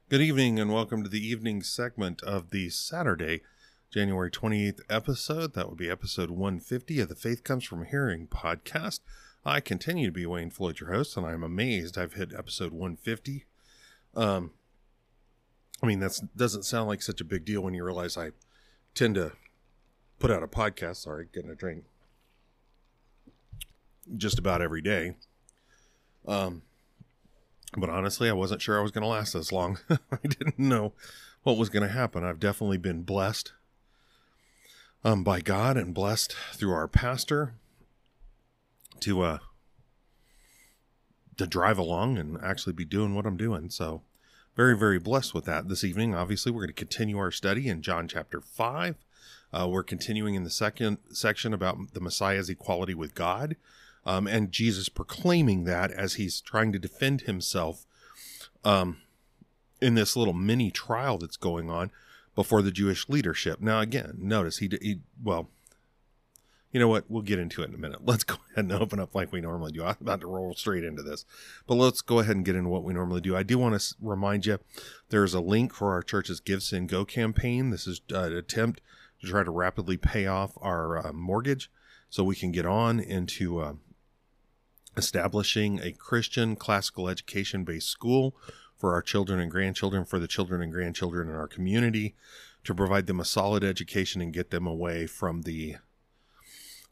[0.08, 3.40] Good evening, and welcome to the evening segment of the Saturday,
[3.90, 5.54] January 28th episode.
[5.54, 9.00] That would be episode 150 of the Faith Comes From Hearing podcast.
[9.44, 13.46] I continue to be Wayne Floyd, your host, and I'm amazed I've hit episode 150.
[14.14, 14.52] Um,
[15.82, 18.30] I mean, that doesn't sound like such a big deal when you realize I
[18.94, 19.32] tend to
[20.20, 20.98] put out a podcast.
[20.98, 21.86] Sorry, getting a drink.
[24.16, 25.14] Just about every day.
[26.26, 26.62] Um,
[27.76, 29.78] but honestly, I wasn't sure I was going to last this long.
[29.90, 30.92] I didn't know
[31.42, 32.24] what was going to happen.
[32.24, 33.52] I've definitely been blessed
[35.04, 37.54] um, by God and blessed through our pastor
[39.00, 39.38] to uh
[41.36, 43.68] to drive along and actually be doing what I'm doing.
[43.70, 44.02] So
[44.54, 45.68] very very blessed with that.
[45.68, 48.96] This evening, obviously, we're going to continue our study in John chapter five.
[49.52, 53.56] Uh, we're continuing in the second section about the Messiah's equality with God
[54.04, 57.86] um, and Jesus proclaiming that as he's trying to defend himself
[58.64, 58.98] um,
[59.80, 61.90] in this little mini trial that's going on
[62.34, 63.60] before the Jewish leadership.
[63.60, 65.50] Now, again, notice he, he well,
[66.72, 67.04] you know what?
[67.08, 68.00] We'll get into it in a minute.
[68.04, 69.84] Let's go ahead and open up like we normally do.
[69.84, 71.24] I'm about to roll straight into this,
[71.66, 73.36] but let's go ahead and get into what we normally do.
[73.36, 74.58] I do want to remind you
[75.10, 77.70] there's a link for our church's Give Send Go campaign.
[77.70, 78.80] This is an attempt
[79.20, 81.70] to try to rapidly pay off our uh, mortgage
[82.08, 83.74] so we can get on into uh,
[84.96, 88.34] establishing a Christian classical education based school
[88.76, 92.14] for our children and grandchildren, for the children and grandchildren in our community,
[92.64, 95.76] to provide them a solid education and get them away from the,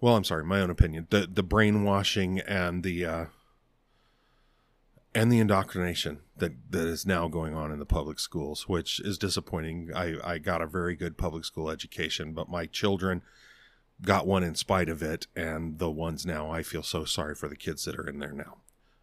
[0.00, 3.24] well, I'm sorry, my own opinion, the, the brainwashing and the, uh,
[5.14, 9.18] and the indoctrination that, that is now going on in the public schools, which is
[9.18, 9.90] disappointing.
[9.94, 13.22] I, I got a very good public school education, but my children
[14.02, 17.48] got one in spite of it, and the ones now I feel so sorry for
[17.48, 18.58] the kids that are in there now.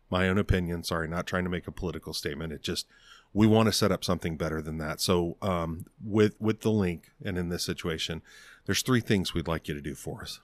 [0.09, 2.53] My own opinion, sorry, not trying to make a political statement.
[2.53, 2.87] It just
[3.33, 5.01] we want to set up something better than that.
[5.01, 8.21] So um, with with the link and in this situation,
[8.65, 10.39] there's three things we'd like you to do for us.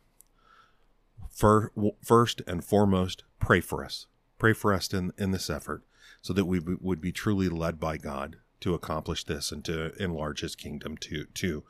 [1.30, 1.72] For,
[2.04, 4.06] first and foremost, pray for us.
[4.38, 5.84] Pray for us in, in this effort
[6.22, 10.42] so that we would be truly led by God to accomplish this and to enlarge
[10.42, 11.64] his kingdom to to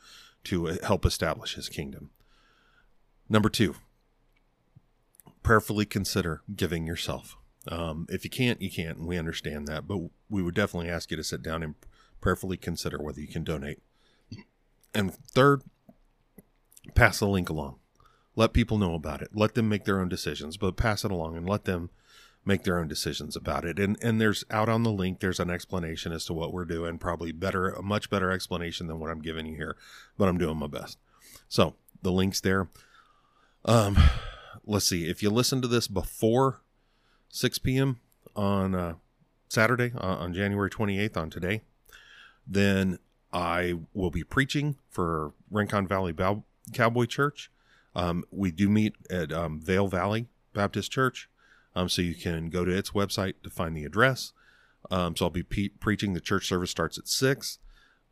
[0.43, 2.09] to help establish his kingdom.
[3.33, 3.73] Number two,
[5.41, 7.35] prayerfully consider giving yourself.
[7.67, 11.09] Um, if you can't, you can't, and we understand that, but we would definitely ask
[11.09, 11.73] you to sit down and
[12.21, 13.81] prayerfully consider whether you can donate.
[14.93, 15.63] And third,
[16.93, 17.79] pass the link along.
[18.35, 19.29] Let people know about it.
[19.33, 21.89] Let them make their own decisions, but pass it along and let them
[22.45, 23.79] make their own decisions about it.
[23.79, 26.99] And and there's out on the link, there's an explanation as to what we're doing,
[26.99, 29.75] probably better, a much better explanation than what I'm giving you here,
[30.19, 30.99] but I'm doing my best.
[31.49, 32.69] So the link's there.
[33.65, 33.97] Um,
[34.65, 35.09] let's see.
[35.09, 36.61] If you listen to this before
[37.29, 37.99] 6 p.m.
[38.35, 38.93] on uh,
[39.49, 41.61] Saturday, uh, on January 28th, on today,
[42.45, 42.99] then
[43.31, 47.51] I will be preaching for Rincon Valley Bow- Cowboy Church.
[47.95, 51.29] Um, we do meet at um, Vail Valley Baptist Church,
[51.75, 54.33] um, so you can go to its website to find the address.
[54.91, 56.13] Um, so I'll be pe- preaching.
[56.13, 57.59] The church service starts at six.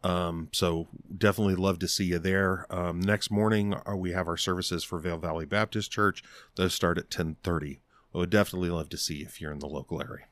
[0.04, 2.66] Um, so definitely love to see you there.
[2.70, 6.24] Um, next morning uh, we have our services for Vail Valley Baptist Church.
[6.56, 7.82] Those start at 1030.
[8.14, 10.26] I would definitely love to see you if you're in the local area.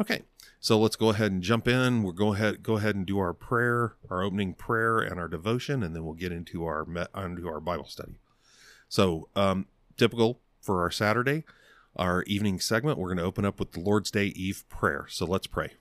[0.00, 0.22] Okay,
[0.58, 2.02] so let's go ahead and jump in.
[2.02, 5.84] We'll go ahead go ahead and do our prayer, our opening prayer, and our devotion,
[5.84, 6.84] and then we'll get into our
[7.16, 8.18] into our Bible study.
[8.88, 11.44] So, um, typical for our Saturday,
[11.96, 15.06] our evening segment, we're going to open up with the Lord's Day Eve prayer.
[15.08, 15.74] So let's pray.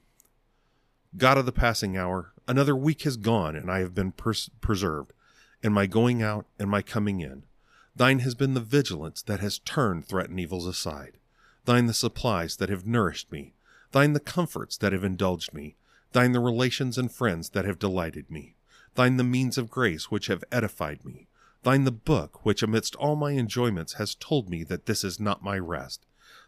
[1.15, 5.13] God of the passing hour, another week has gone, and I have been pers- preserved,
[5.61, 7.43] in my going out and my coming in.
[7.95, 11.17] Thine has been the vigilance that has turned threatened evils aside.
[11.65, 13.53] Thine the supplies that have nourished me.
[13.91, 15.75] Thine the comforts that have indulged me.
[16.13, 18.55] Thine the relations and friends that have delighted me.
[18.95, 21.27] Thine the means of grace which have edified me.
[21.61, 25.43] Thine the book which amidst all my enjoyments has told me that this is not
[25.43, 26.05] my rest,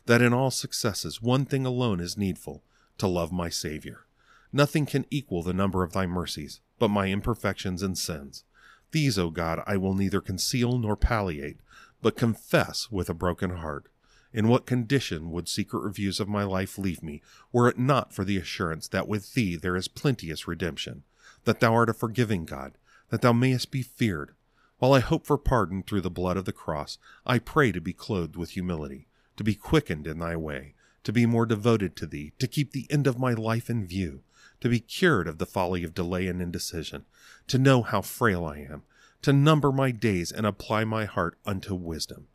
[0.08, 2.64] that in all successes one thing alone is needful,
[2.98, 4.08] to love my Saviour.
[4.56, 8.46] Nothing can equal the number of thy mercies, but my imperfections and sins.
[8.92, 11.58] These, O God, I will neither conceal nor palliate,
[12.02, 13.90] but confess with a broken heart.
[14.32, 18.24] In what condition would secret reviews of my life leave me, were it not for
[18.24, 21.04] the assurance that with thee there is plenteous redemption,
[21.44, 22.78] that thou art a forgiving God,
[23.10, 24.36] that thou mayest be feared?
[24.78, 27.92] While I hope for pardon through the blood of the cross, I pray to be
[27.92, 32.32] clothed with humility, to be quickened in thy way, to be more devoted to thee,
[32.40, 34.24] to keep the end of my life in view,
[34.66, 37.06] to be cured of the folly of delay and indecision,
[37.46, 38.82] to know how frail I am,
[39.22, 42.30] to number my days and apply my heart unto wisdom.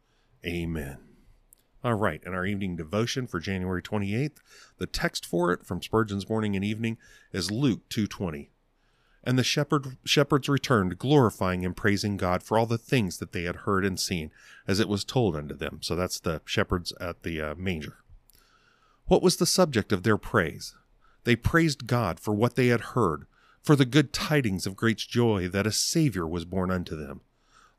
[0.47, 0.99] Amen.
[1.83, 4.37] All right, and our evening devotion for January 28th,
[4.79, 6.99] the text for it from Spurgeon's Morning and Evening
[7.33, 8.51] is Luke 2:20.
[9.25, 13.43] And the shepherd, shepherds returned, glorifying and praising God for all the things that they
[13.43, 14.31] had heard and seen,
[14.69, 15.81] as it was told unto them.
[15.83, 18.05] So that's the shepherds at the uh, manger.
[19.07, 20.77] What was the subject of their praise?
[21.25, 23.27] They praised God for what they had heard,
[23.63, 27.21] for the good tidings of great joy that a Savior was born unto them.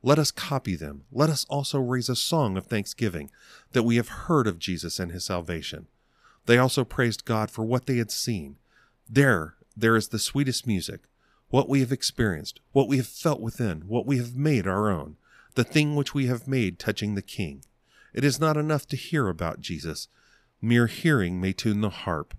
[0.04, 1.04] Let us copy them.
[1.12, 3.30] Let us also raise a song of thanksgiving
[3.72, 5.88] that we have heard of Jesus and his salvation.
[6.48, 8.58] They also praised God for what they had seen.
[9.08, 11.02] There, there is the sweetest music,
[11.50, 15.18] what we have experienced, what we have felt within, what we have made our own,
[15.56, 17.64] the thing which we have made touching the King.
[18.14, 20.08] It is not enough to hear about Jesus.
[20.62, 22.36] Mere hearing may tune the harp,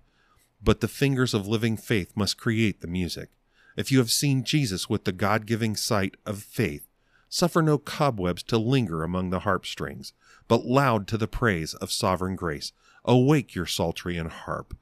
[0.63, 3.29] but the fingers of living faith must create the music.
[3.75, 6.87] If you have seen Jesus with the God giving sight of faith,
[7.27, 10.13] suffer no cobwebs to linger among the harp strings,
[10.47, 12.71] but loud to the praise of sovereign grace.
[13.05, 14.77] Awake your psaltery and harp.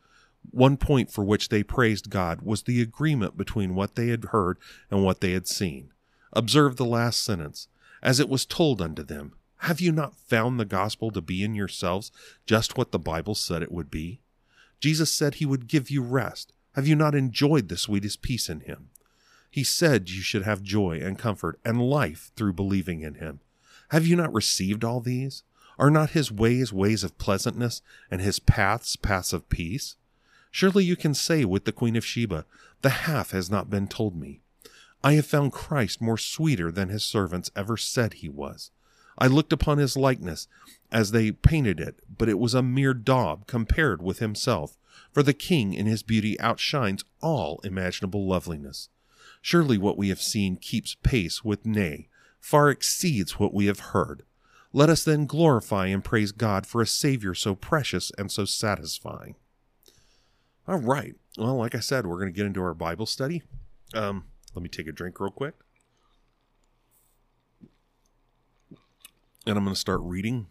[0.50, 4.58] One point for which they praised God was the agreement between what they had heard
[4.90, 5.94] and what they had seen.
[6.34, 7.68] Observe the last sentence.
[8.04, 11.54] As it was told unto them, have you not found the gospel to be in
[11.54, 12.12] yourselves
[12.48, 14.22] just what the Bible said it would be?
[14.82, 16.52] Jesus said he would give you rest.
[16.74, 18.90] Have you not enjoyed the sweetest peace in him?
[19.50, 23.42] He said you should have joy and comfort and life through believing in him.
[23.90, 25.44] Have you not received all these?
[25.78, 29.96] Are not his ways ways of pleasantness and his paths paths of peace?
[30.50, 32.46] Surely you can say with the Queen of Sheba,
[32.82, 34.42] The half has not been told me.
[35.04, 38.72] I have found Christ more sweeter than his servants ever said he was.
[39.22, 40.48] I looked upon his likeness
[40.92, 44.80] as they painted it, but it was a mere daub compared with himself,
[45.12, 48.90] for the king in his beauty outshines all imaginable loveliness.
[49.40, 54.24] Surely what we have seen keeps pace with nay, far exceeds what we have heard.
[54.74, 59.36] Let us then glorify and praise God for a Savior so precious and so satisfying.
[60.68, 61.14] All right.
[61.38, 63.44] Well, like I said, we're going to get into our Bible study.
[63.94, 64.24] Um,
[64.56, 65.54] let me take a drink real quick.
[69.46, 70.48] And I'm going to start reading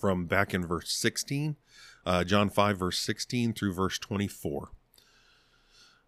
[0.00, 1.56] from back in verse 16,
[2.06, 4.70] uh, John 5, verse 16 through verse 24.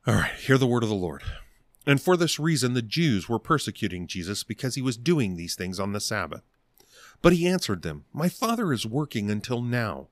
[0.07, 1.23] All right, hear the word of the Lord.
[1.87, 5.79] And for this reason, the Jews were persecuting Jesus because he was doing these things
[5.79, 6.42] on the Sabbath.
[7.20, 10.09] But he answered them, My Father is working until now,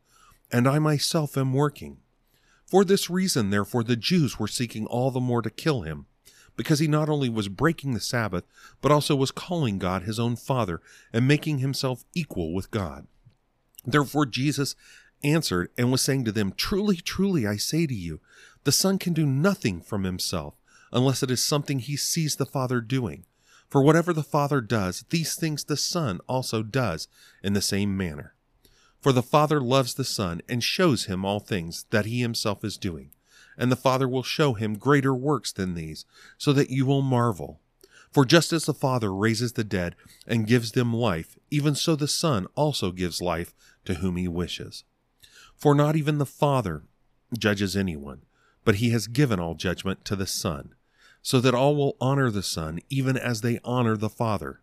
[0.53, 1.99] and I myself am working.
[2.67, 6.07] For this reason, therefore, the Jews were seeking all the more to kill him,
[6.59, 8.45] because he not only was breaking the Sabbath,
[8.83, 13.07] but also was calling God his own Father and making himself equal with God.
[13.87, 14.75] Therefore, Jesus
[15.23, 18.19] answered and was saying to them, Truly, truly, I say to you,
[18.65, 20.55] the Son can do nothing from himself,
[20.93, 23.25] unless it is something he sees the Father doing.
[23.69, 27.07] For whatever the Father does, these things the Son also does
[27.41, 28.35] in the same manner.
[29.01, 32.77] For the Father loves the Son and shows him all things that he himself is
[32.77, 33.11] doing.
[33.59, 36.07] And the Father will show him greater works than these,
[36.39, 37.61] so that you will marvel.
[38.11, 39.97] For just as the Father raises the dead
[40.27, 43.55] and gives them life, even so the Son also gives life
[43.85, 44.85] to whom he wishes.
[45.57, 46.85] For not even the Father
[47.37, 48.23] judges anyone,
[48.65, 50.75] but he has given all judgment to the Son,
[51.21, 54.61] so that all will honor the Son, even as they honor the Father.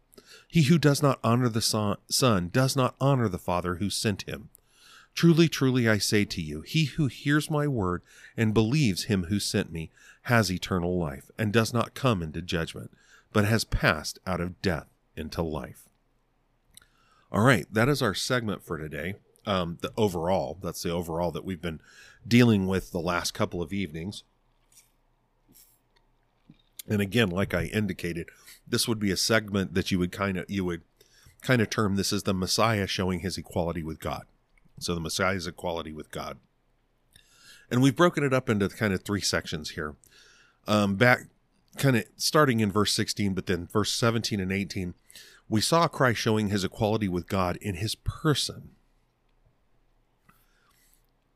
[0.48, 4.50] He who does not honor the Son does not honor the Father who sent him.
[5.16, 8.02] Truly, truly, I say to you, he who hears my word
[8.36, 9.90] and believes him who sent me
[10.24, 12.92] has eternal life, and does not come into judgment,
[13.32, 15.88] but has passed out of death into life.
[17.32, 19.16] All right, that is our segment for today.
[19.46, 21.80] Um, the overall, that's the overall that we've been
[22.28, 24.24] dealing with the last couple of evenings.
[26.88, 28.30] And again, like I indicated,
[28.68, 30.82] this would be a segment that you would kind of you would
[31.42, 34.26] kind of term this as the Messiah showing his equality with God.
[34.80, 36.38] So the Messiah's equality with God.
[37.70, 39.96] And we've broken it up into kind of three sections here.
[40.68, 41.28] Um, back
[41.78, 44.94] kind of starting in verse 16, but then verse 17 and 18,
[45.50, 48.72] we saw Christ showing his equality with God in his person.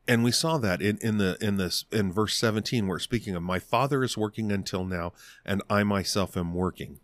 [0.08, 3.44] And we saw that in, in the in this in verse 17, where speaking of
[3.44, 5.12] my father is working until now,
[5.44, 6.98] and I myself am working.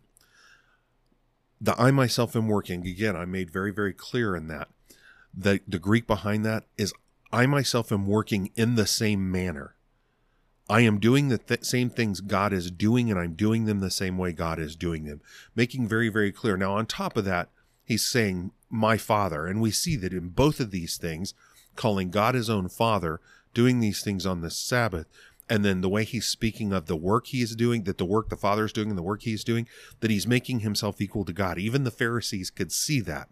[1.61, 4.67] The I myself am working, again, I made very, very clear in that.
[5.39, 6.93] The the Greek behind that is
[7.31, 9.75] I myself am working in the same manner.
[10.69, 13.91] I am doing the th- same things God is doing, and I'm doing them the
[13.91, 15.21] same way God is doing them.
[15.55, 16.57] Making very, very clear.
[16.57, 17.49] Now, on top of that,
[17.83, 19.45] he's saying, My Father.
[19.45, 21.33] And we see that in both of these things,
[21.75, 23.21] calling God his own Father,
[23.53, 25.07] doing these things on the Sabbath,
[25.49, 28.29] and then the way he's speaking of the work he is doing, that the work
[28.29, 29.67] the Father is doing and the work he is doing,
[30.01, 31.57] that he's making himself equal to God.
[31.57, 33.29] Even the Pharisees could see that.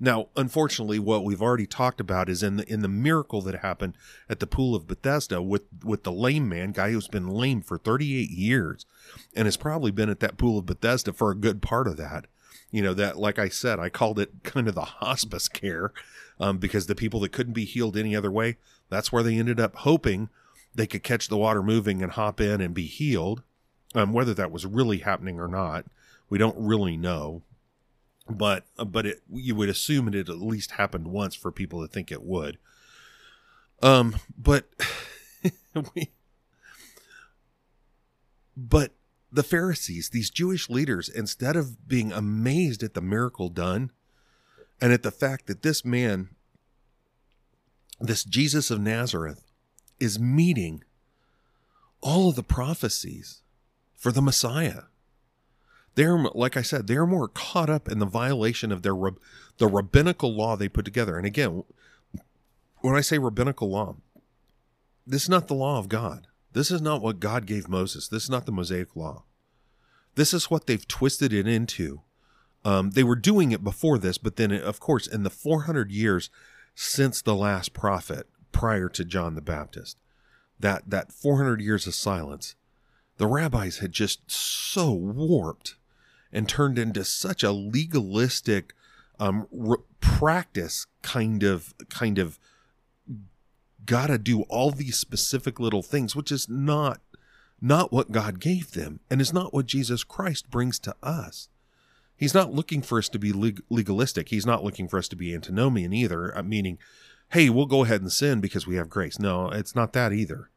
[0.00, 3.96] Now, unfortunately, what we've already talked about is in the in the miracle that happened
[4.28, 7.78] at the pool of Bethesda with with the lame man, guy who's been lame for
[7.78, 8.86] 38 years,
[9.34, 12.26] and has probably been at that pool of Bethesda for a good part of that.
[12.70, 15.92] You know that, like I said, I called it kind of the hospice care,
[16.38, 18.56] um, because the people that couldn't be healed any other way,
[18.88, 20.28] that's where they ended up hoping
[20.74, 23.42] they could catch the water moving and hop in and be healed.
[23.94, 25.86] Um, whether that was really happening or not,
[26.28, 27.42] we don't really know
[28.28, 31.80] but uh, but it you would assume it had at least happened once for people
[31.82, 32.58] to think it would.
[33.82, 34.68] Um, but
[35.94, 36.10] we,
[38.56, 38.92] but
[39.30, 43.92] the Pharisees, these Jewish leaders, instead of being amazed at the miracle done,
[44.80, 46.30] and at the fact that this man,
[48.00, 49.44] this Jesus of Nazareth,
[50.00, 50.82] is meeting
[52.00, 53.42] all of the prophecies
[53.96, 54.82] for the Messiah
[55.98, 58.94] they're like I said, they're more caught up in the violation of their
[59.56, 61.16] the rabbinical law they put together.
[61.16, 61.64] And again,
[62.82, 63.96] when I say rabbinical law,
[65.04, 66.28] this is not the law of God.
[66.52, 68.06] This is not what God gave Moses.
[68.06, 69.24] This is not the Mosaic law.
[70.14, 72.02] This is what they've twisted it into.
[72.64, 76.30] Um, they were doing it before this, but then, of course, in the 400 years
[76.76, 79.98] since the last prophet, prior to John the Baptist,
[80.60, 82.54] that that 400 years of silence,
[83.16, 85.74] the rabbis had just so warped
[86.32, 88.74] and turned into such a legalistic
[89.20, 89.46] um,
[90.00, 92.38] practice kind of kind of
[93.84, 97.00] gotta do all these specific little things which is not
[97.60, 101.48] not what god gave them and is not what jesus christ brings to us.
[102.16, 104.30] He's not looking for us to be leg- legalistic.
[104.30, 106.78] He's not looking for us to be antinomian either uh, meaning
[107.32, 109.18] hey we'll go ahead and sin because we have grace.
[109.18, 110.50] No it's not that either.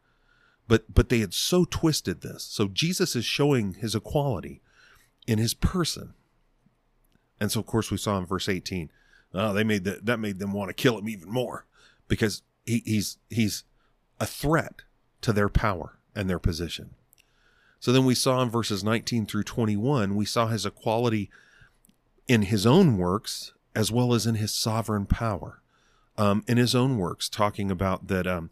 [0.67, 2.43] But but they had so twisted this.
[2.43, 4.61] So jesus is showing his equality
[5.27, 6.13] in his person.
[7.39, 8.91] And so, of course, we saw in verse 18,
[9.33, 11.65] oh, they made that, that made them want to kill him even more
[12.07, 13.63] because he, he's, he's
[14.19, 14.83] a threat
[15.21, 16.91] to their power and their position.
[17.79, 21.31] So then we saw in verses 19 through 21, we saw his equality
[22.27, 25.61] in his own works as well as in his sovereign power.
[26.17, 28.49] Um, in his own works, talking about that um,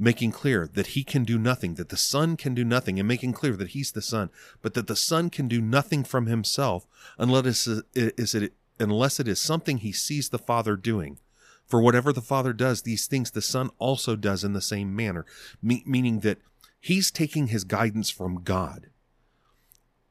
[0.00, 3.34] making clear that he can do nothing, that the Son can do nothing, and making
[3.34, 4.30] clear that he's the Son,
[4.62, 6.86] but that the Son can do nothing from himself
[7.18, 8.34] unless it is,
[8.78, 11.18] unless it is something he sees the Father doing.
[11.66, 15.26] For whatever the Father does, these things the Son also does in the same manner,
[15.62, 16.38] me- meaning that
[16.80, 18.86] he's taking his guidance from God.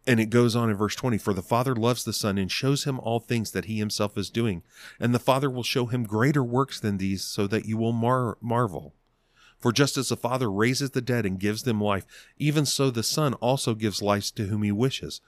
[0.06, 2.84] And it goes on in verse 20 For the Father loves the Son and shows
[2.84, 4.62] him all things that he himself is doing.
[5.00, 8.38] And the Father will show him greater works than these, so that you will mar-
[8.40, 8.94] marvel.
[9.60, 12.06] For just as the Father raises the dead and gives them life,
[12.38, 15.20] even so the Son also gives life to whom he wishes.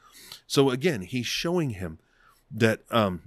[0.47, 1.99] So again, he's showing him
[2.49, 3.23] that um,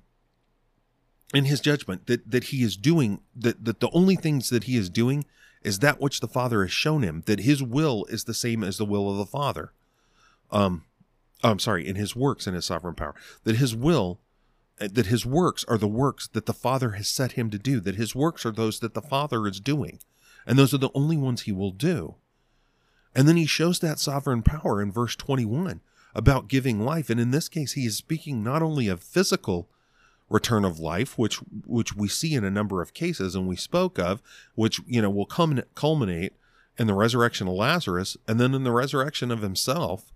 [1.34, 4.76] in his judgment that, that he is doing that, that the only things that he
[4.76, 5.26] is doing
[5.62, 8.78] is that which the Father has shown him, that his will is the same as
[8.78, 9.72] the will of the Father.
[10.50, 10.84] Um,
[11.42, 13.14] I'm sorry, in his works and his sovereign power.
[13.44, 14.20] That his will
[14.78, 17.94] that his works are the works that the Father has set him to do, that
[17.94, 20.00] his works are those that the Father is doing
[20.47, 22.14] and those are the only ones he will do.
[23.14, 25.80] And then he shows that sovereign power in verse 21
[26.14, 27.11] about giving life.
[27.11, 29.68] And in this case, he is speaking not only of physical
[30.28, 31.36] return of life, which
[31.66, 34.22] which we see in a number of cases and we spoke of,
[34.55, 36.32] which you know will come culminate
[36.78, 40.12] in the resurrection of Lazarus and then in the resurrection of himself,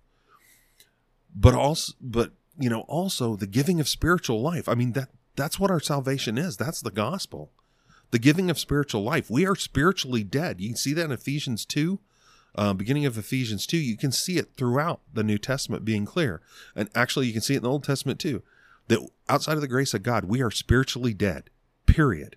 [1.34, 4.68] but also but you know also the giving of spiritual life.
[4.68, 6.56] I mean that that's what our salvation is.
[6.56, 7.50] That's the gospel
[8.10, 9.30] the giving of spiritual life.
[9.30, 10.60] We are spiritually dead.
[10.60, 12.00] You can see that in Ephesians 2,
[12.54, 16.40] uh, beginning of Ephesians 2, you can see it throughout the New Testament being clear.
[16.74, 18.42] And actually, you can see it in the Old Testament too
[18.88, 21.50] that outside of the grace of God, we are spiritually dead,
[21.86, 22.36] period.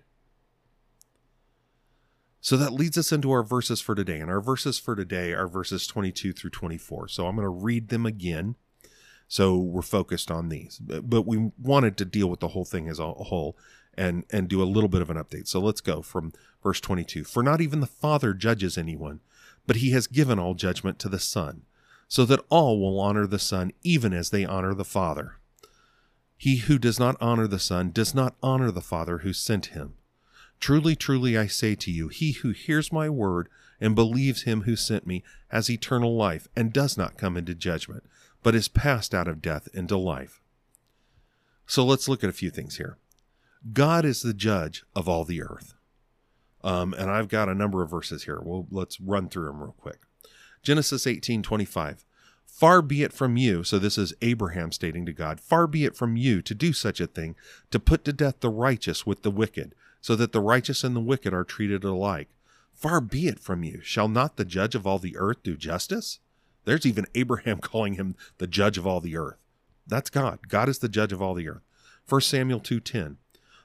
[2.40, 4.20] So that leads us into our verses for today.
[4.20, 7.08] And our verses for today are verses 22 through 24.
[7.08, 8.56] So I'm going to read them again.
[9.28, 10.78] So we're focused on these.
[10.78, 13.56] But we wanted to deal with the whole thing as a whole
[13.94, 15.48] and, and do a little bit of an update.
[15.48, 16.32] So let's go from
[16.62, 17.24] verse 22.
[17.24, 19.20] For not even the Father judges anyone,
[19.66, 21.62] but he has given all judgment to the Son,
[22.08, 25.36] so that all will honor the Son even as they honor the Father.
[26.36, 29.94] He who does not honor the Son does not honor the Father who sent him.
[30.58, 33.48] Truly, truly, I say to you, he who hears my word
[33.80, 38.04] and believes him who sent me has eternal life and does not come into judgment,
[38.42, 40.40] but is passed out of death into life.
[41.66, 42.96] So let's look at a few things here.
[43.72, 45.74] God is the judge of all the earth.
[46.64, 48.40] Um, and I've got a number of verses here.
[48.42, 50.00] Well, let's run through them real quick.
[50.62, 52.04] Genesis 18 25.
[52.46, 55.96] Far be it from you, so this is Abraham stating to God, far be it
[55.96, 57.34] from you to do such a thing,
[57.70, 61.00] to put to death the righteous with the wicked, so that the righteous and the
[61.00, 62.28] wicked are treated alike.
[62.74, 63.80] Far be it from you.
[63.82, 66.18] Shall not the judge of all the earth do justice?
[66.64, 69.38] There's even Abraham calling him the judge of all the earth.
[69.86, 70.48] That's God.
[70.48, 71.62] God is the judge of all the earth.
[72.08, 73.16] 1 Samuel 2:10.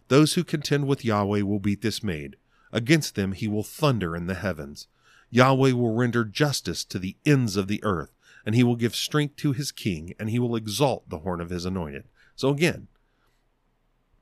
[0.08, 2.38] Those who contend with Yahweh will be dismayed.
[2.72, 4.88] Against them he will thunder in the heavens.
[5.30, 8.12] Yahweh will render justice to the ends of the earth,
[8.46, 11.50] and he will give strength to his king, and he will exalt the horn of
[11.50, 12.06] his anointed.
[12.36, 12.88] So again,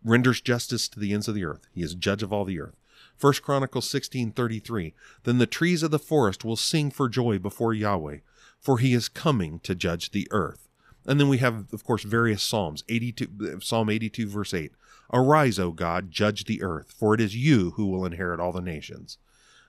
[0.03, 1.67] renders justice to the ends of the earth.
[1.73, 2.75] He is judge of all the earth.
[3.15, 8.19] First Chronicles 16:33 Then the trees of the forest will sing for joy before Yahweh,
[8.59, 10.67] for he is coming to judge the earth.
[11.05, 14.73] And then we have of course various psalms, 82 Psalm 82 verse 8.
[15.14, 18.62] Arise, O God, judge the earth, for it is you who will inherit all the
[18.62, 19.18] nations.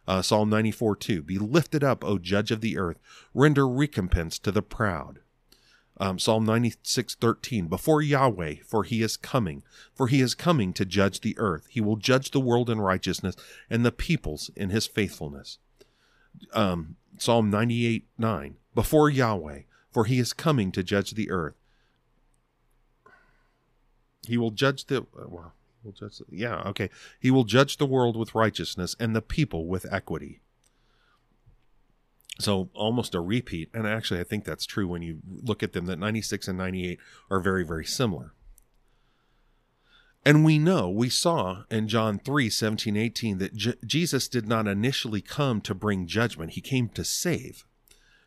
[0.09, 1.23] Uh, Psalm 94 2.
[1.23, 2.99] Be lifted up, O judge of the earth,
[3.35, 5.21] render recompense to the proud
[5.99, 9.63] um, Psalm 96 13, before Yahweh, for he is coming,
[9.95, 11.67] for he is coming to judge the earth.
[11.71, 13.35] He will judge the world in righteousness
[13.71, 15.59] and the peoples in his faithfulness.
[16.53, 19.61] Um, Psalm 98 9, before Yahweh,
[19.91, 21.55] for he is coming to judge the earth.
[24.27, 25.53] He will judge the, uh, well,
[25.83, 26.91] will judge, the, yeah, okay.
[27.21, 30.41] He will judge the world with righteousness and the people with equity.
[32.39, 33.71] So almost a repeat.
[33.73, 36.99] And actually, I think that's true when you look at them that 96 and 98
[37.31, 38.35] are very, very similar.
[40.25, 44.67] And we know, we saw in John 3 17, 18 that J- Jesus did not
[44.67, 47.65] initially come to bring judgment, he came to save.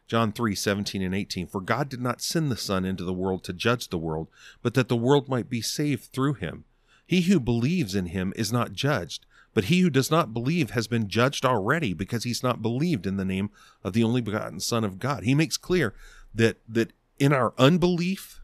[0.09, 3.43] John 3 17 and 18 For God did not send the Son into the world
[3.43, 4.27] to judge the world,
[4.63, 6.65] but that the world might be saved through him.
[7.05, 10.87] He who believes in him is not judged, but he who does not believe has
[10.87, 13.51] been judged already because he's not believed in the name
[13.83, 15.23] of the only begotten Son of God.
[15.23, 15.93] He makes clear
[16.33, 18.41] that that in our unbelief,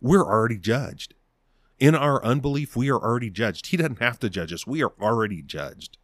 [0.00, 1.14] we're already judged.
[1.80, 3.66] In our unbelief, we are already judged.
[3.66, 4.68] He doesn't have to judge us.
[4.68, 5.98] We are already judged.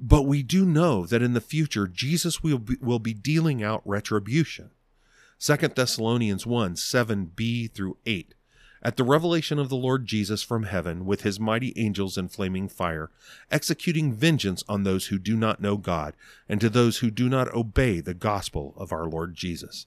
[0.00, 3.82] But we do know that in the future, Jesus will be, will be dealing out
[3.84, 4.70] retribution.
[5.38, 8.34] 2 Thessalonians 1 7b through 8
[8.82, 12.68] at the revelation of the Lord Jesus from heaven with his mighty angels in flaming
[12.68, 13.10] fire,
[13.50, 16.14] executing vengeance on those who do not know God
[16.48, 19.86] and to those who do not obey the gospel of our Lord Jesus.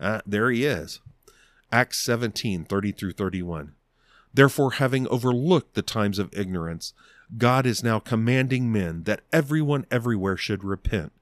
[0.00, 1.00] Uh, there he is.
[1.70, 3.74] Acts 17 30 through 31.
[4.34, 6.94] Therefore, having overlooked the times of ignorance,
[7.36, 11.12] God is now commanding men that everyone everywhere should repent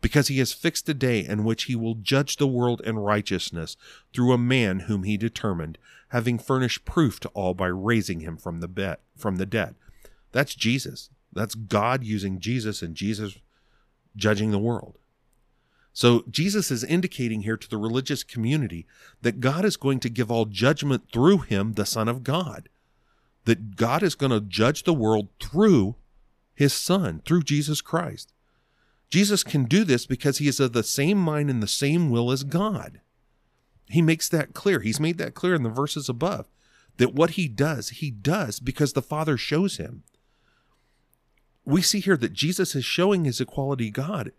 [0.00, 3.76] because he has fixed a day in which he will judge the world in righteousness
[4.12, 8.60] through a man whom he determined, having furnished proof to all by raising him from
[8.60, 9.74] the bed, from the dead.
[10.32, 11.10] That's Jesus.
[11.32, 13.38] That's God using Jesus and Jesus
[14.16, 14.96] judging the world.
[15.92, 18.86] So Jesus is indicating here to the religious community
[19.22, 22.68] that God is going to give all judgment through him, the Son of God.
[23.44, 25.96] That God is going to judge the world through
[26.54, 28.32] his Son, through Jesus Christ.
[29.10, 32.30] Jesus can do this because he is of the same mind and the same will
[32.30, 33.00] as God.
[33.88, 34.80] He makes that clear.
[34.80, 36.46] He's made that clear in the verses above
[36.98, 40.04] that what he does, he does because the Father shows him.
[41.64, 44.32] We see here that Jesus is showing his equality God,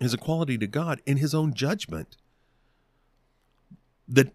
[0.00, 2.16] his equality to God in his own judgment.
[4.06, 4.32] That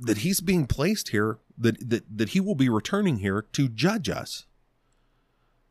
[0.00, 4.08] that he's being placed here, that, that, that he will be returning here to judge
[4.08, 4.46] us.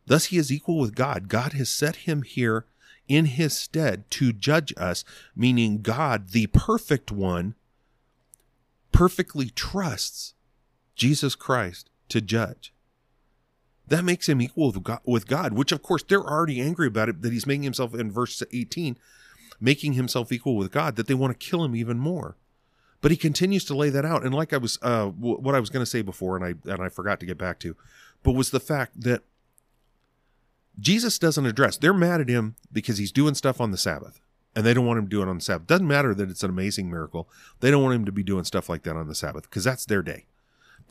[0.06, 1.28] Thus he is equal with God.
[1.28, 2.66] God has set him here
[3.10, 5.04] in his stead to judge us,
[5.36, 7.56] meaning God, the perfect one,
[8.94, 10.34] perfectly trusts
[10.96, 12.74] Jesus Christ to judge.
[13.88, 14.74] That makes him equal
[15.06, 18.12] with God, which of course they're already angry about it that he's making himself in
[18.12, 18.98] verse 18
[19.62, 22.36] making himself equal with God, that they want to kill him even more.
[23.00, 24.24] But he continues to lay that out.
[24.24, 26.72] And like I was, uh, w- what I was going to say before, and I
[26.72, 27.76] and I forgot to get back to,
[28.24, 29.22] but was the fact that
[30.80, 31.78] Jesus doesn't address.
[31.78, 34.20] They're mad at him because he's doing stuff on the Sabbath,
[34.56, 35.68] and they don't want him to do it on the Sabbath.
[35.68, 37.30] Doesn't matter that it's an amazing miracle.
[37.60, 39.86] They don't want him to be doing stuff like that on the Sabbath because that's
[39.86, 40.26] their day.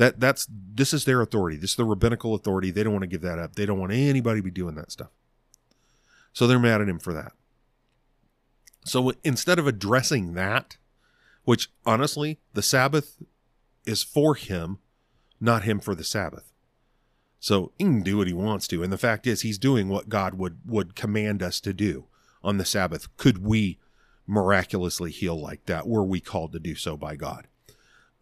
[0.01, 1.59] That that's this is their authority.
[1.59, 2.71] This is the rabbinical authority.
[2.71, 3.55] They don't want to give that up.
[3.55, 5.11] They don't want anybody to be doing that stuff.
[6.33, 7.33] So they're mad at him for that.
[8.87, 10.79] So instead of addressing that,
[11.45, 13.23] which honestly, the Sabbath
[13.85, 14.79] is for him,
[15.39, 16.51] not him for the Sabbath.
[17.39, 18.83] So he can do what he wants to.
[18.83, 22.07] And the fact is he's doing what God would would command us to do
[22.43, 23.15] on the Sabbath.
[23.19, 23.79] Could we
[24.27, 25.87] miraculously heal like that?
[25.87, 27.49] Were we called to do so by God?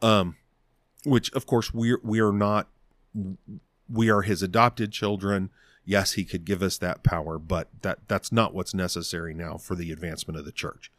[0.03, 0.35] Um
[1.05, 2.69] which of course we're we are not
[3.89, 5.51] we are his adopted children.
[5.85, 9.75] Yes he could give us that power but that that's not what's necessary now for
[9.75, 10.91] the advancement of the church.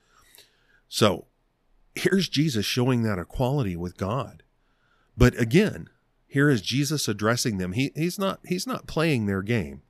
[0.88, 1.26] So
[1.96, 4.44] here's jesus showing that equality with god.
[5.18, 5.90] But again
[6.28, 7.74] here is jesus addressing them.
[7.74, 9.82] He, he's not he's not playing their game.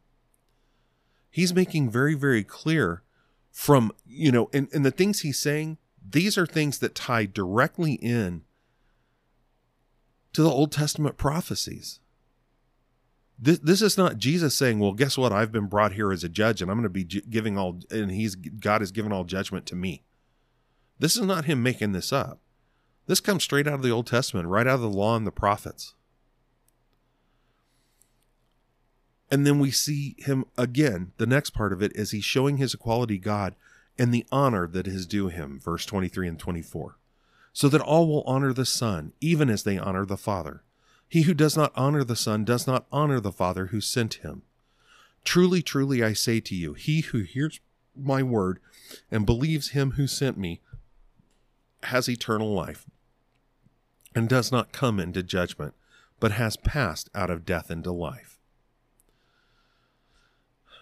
[1.30, 3.04] He's making very very clear
[3.52, 5.78] from you know and, and the things he's saying
[6.12, 8.44] these are things that tie directly in
[10.34, 12.00] to the Old Testament prophecies.
[13.42, 15.32] This, this is not Jesus saying, "Well, guess what?
[15.32, 18.12] I've been brought here as a judge, and I'm going to be giving all, and
[18.12, 20.04] He's God has given all judgment to me."
[21.00, 22.42] This is not Him making this up.
[23.08, 25.32] This comes straight out of the Old Testament, right out of the Law and the
[25.32, 25.96] Prophets.
[29.32, 31.14] And then we see Him again.
[31.18, 33.56] The next part of it is He's showing His equality God
[33.98, 35.60] and the honor that is due Him.
[35.60, 36.99] Verse 23 and 24
[37.54, 40.64] so that all will honor the Son, even as they honor the Father.
[41.08, 44.44] He who does not honor the Son does not honor the Father who sent him.
[45.24, 47.60] Truly, truly, I say to you, he who hears
[47.96, 48.60] my word
[49.12, 50.62] and believes him who sent me
[51.84, 52.86] has eternal life
[54.16, 55.74] and does not come into judgment,
[56.20, 58.40] but has passed out of death into life.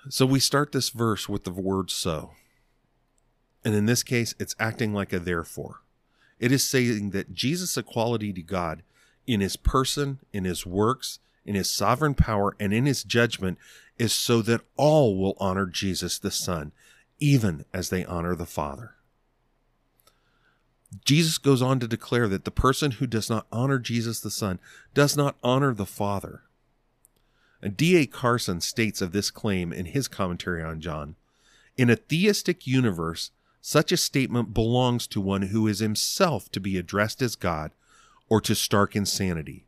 [0.09, 2.32] So we start this verse with the word so.
[3.65, 5.82] And in this case, it's acting like a therefore.
[6.40, 8.84] It is saying that Jesus' equality to God
[9.26, 13.58] in his person, in his works, in his sovereign power, and in his judgment
[13.98, 16.72] is so that all will honor Jesus the Son,
[17.20, 18.94] even as they honor the Father.
[21.04, 24.60] Jesus goes on to declare that the person who does not honor Jesus the Son
[24.94, 26.44] does not honor the Father.
[27.76, 28.06] D.A.
[28.06, 31.16] Carson states of this claim in his commentary on John
[31.76, 33.32] In a theistic universe,
[33.62, 37.72] such a statement belongs to one who is himself to be addressed as God
[38.30, 39.66] or to stark insanity.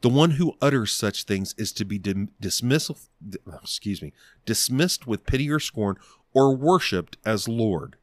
[0.00, 4.12] The one who utters such things is to be dismissed, oh, excuse me,
[4.46, 5.96] dismissed with pity or scorn
[6.32, 7.96] or worshipped as Lord.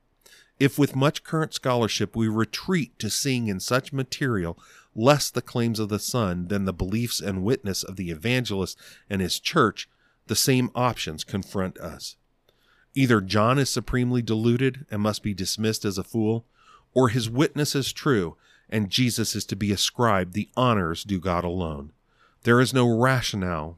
[0.59, 4.57] If with much current scholarship we retreat to seeing in such material
[4.93, 8.77] less the claims of the Son than the beliefs and witness of the evangelist
[9.09, 9.89] and his church,
[10.27, 12.15] the same options confront us.
[12.95, 16.45] Either John is supremely deluded and must be dismissed as a fool,
[16.93, 18.37] or his witness is true
[18.69, 21.91] and Jesus is to be ascribed the honors due God alone.
[22.43, 23.77] There is no rationale,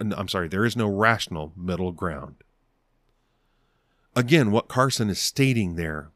[0.00, 2.36] I'm sorry, there is no rational middle ground.
[4.14, 6.10] Again, what Carson is stating there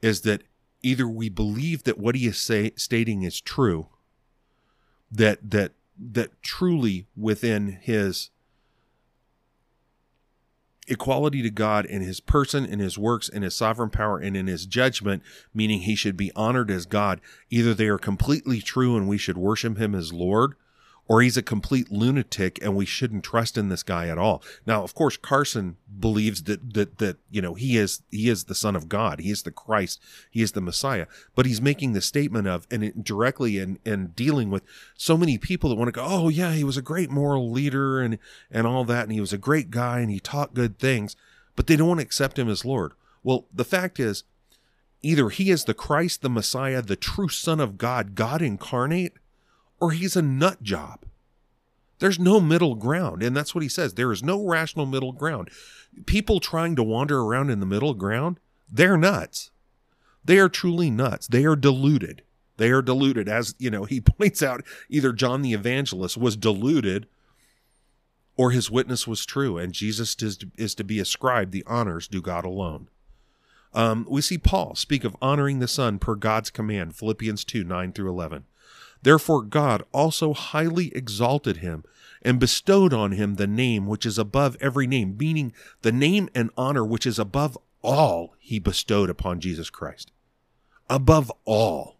[0.00, 0.42] is that
[0.82, 3.88] either we believe that what he is say, stating is true,
[5.10, 8.30] that that that truly within his
[10.88, 14.46] equality to God in his person, in his works, in his sovereign power, and in
[14.46, 15.22] his judgment,
[15.54, 17.20] meaning he should be honored as God.
[17.50, 20.54] Either they are completely true and we should worship him as Lord,
[21.10, 24.40] or he's a complete lunatic and we shouldn't trust in this guy at all.
[24.64, 28.54] Now, of course, Carson believes that that that you know he is he is the
[28.54, 30.00] Son of God, he is the Christ,
[30.30, 31.06] he is the Messiah.
[31.34, 34.62] But he's making the statement of and directly and and dealing with
[34.96, 38.00] so many people that want to go, oh yeah, he was a great moral leader
[38.00, 38.16] and
[38.48, 41.16] and all that, and he was a great guy and he taught good things,
[41.56, 42.92] but they don't want to accept him as Lord.
[43.24, 44.22] Well, the fact is,
[45.02, 49.14] either he is the Christ, the Messiah, the true Son of God, God incarnate
[49.80, 51.04] or he's a nut job.
[51.98, 53.22] There's no middle ground.
[53.22, 53.94] And that's what he says.
[53.94, 55.50] There is no rational middle ground.
[56.06, 58.38] People trying to wander around in the middle ground,
[58.70, 59.50] they're nuts.
[60.24, 61.26] They are truly nuts.
[61.26, 62.22] They are deluded.
[62.56, 63.28] They are deluded.
[63.28, 67.06] As, you know, he points out, either John the Evangelist was deluded
[68.36, 72.08] or his witness was true, and Jesus is to, is to be ascribed the honors
[72.08, 72.88] due God alone.
[73.74, 77.92] Um, we see Paul speak of honoring the Son per God's command, Philippians 2 9
[77.92, 78.44] through 11.
[79.02, 81.84] Therefore God also highly exalted him
[82.22, 86.50] and bestowed on him the name which is above every name, meaning the name and
[86.56, 90.10] honor which is above all he bestowed upon Jesus Christ.
[90.88, 91.96] Above all.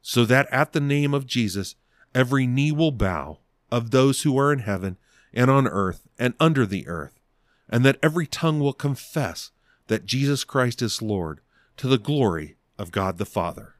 [0.00, 1.74] So that at the name of Jesus,
[2.14, 3.38] every knee will bow
[3.70, 4.96] of those who are in heaven
[5.34, 7.20] and on earth and under the earth,
[7.68, 9.50] and that every tongue will confess
[9.88, 11.40] that Jesus Christ is Lord
[11.76, 13.74] to the glory of God the Father.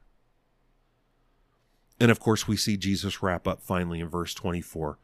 [1.99, 4.97] And of course, we see Jesus wrap up finally in verse 24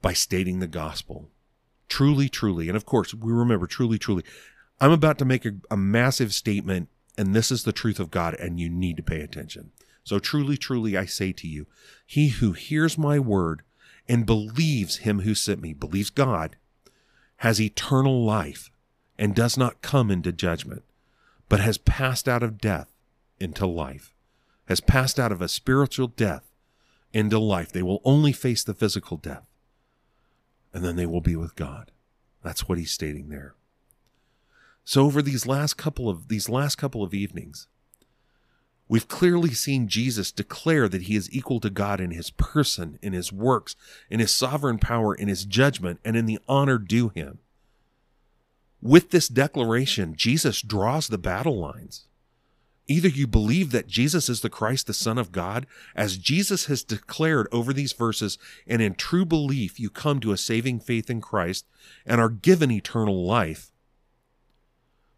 [0.00, 1.28] by stating the gospel.
[1.88, 2.68] Truly, truly.
[2.68, 4.24] And of course, we remember truly, truly.
[4.80, 8.34] I'm about to make a, a massive statement, and this is the truth of God,
[8.34, 9.72] and you need to pay attention.
[10.04, 11.66] So truly, truly, I say to you,
[12.06, 13.62] he who hears my word
[14.08, 16.56] and believes him who sent me, believes God,
[17.38, 18.70] has eternal life
[19.18, 20.82] and does not come into judgment,
[21.48, 22.94] but has passed out of death
[23.40, 24.13] into life
[24.66, 26.50] has passed out of a spiritual death
[27.12, 27.72] into life.
[27.72, 29.46] They will only face the physical death,
[30.72, 31.90] and then they will be with God.
[32.42, 33.54] That's what he's stating there.
[34.84, 37.68] So over these last couple of these last couple of evenings,
[38.86, 43.14] we've clearly seen Jesus declare that he is equal to God in his person, in
[43.14, 43.76] his works,
[44.10, 47.38] in his sovereign power, in his judgment, and in the honor due him.
[48.82, 52.06] With this declaration, Jesus draws the battle lines.
[52.86, 56.84] Either you believe that Jesus is the Christ, the Son of God, as Jesus has
[56.84, 61.22] declared over these verses, and in true belief you come to a saving faith in
[61.22, 61.66] Christ
[62.04, 63.72] and are given eternal life,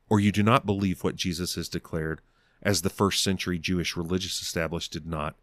[0.09, 2.21] or you do not believe what Jesus has declared,
[2.63, 5.35] as the first century Jewish religious establishment did not,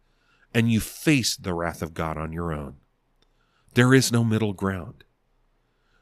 [0.54, 2.76] and you face the wrath of God on your own.
[3.74, 5.03] There is no middle ground.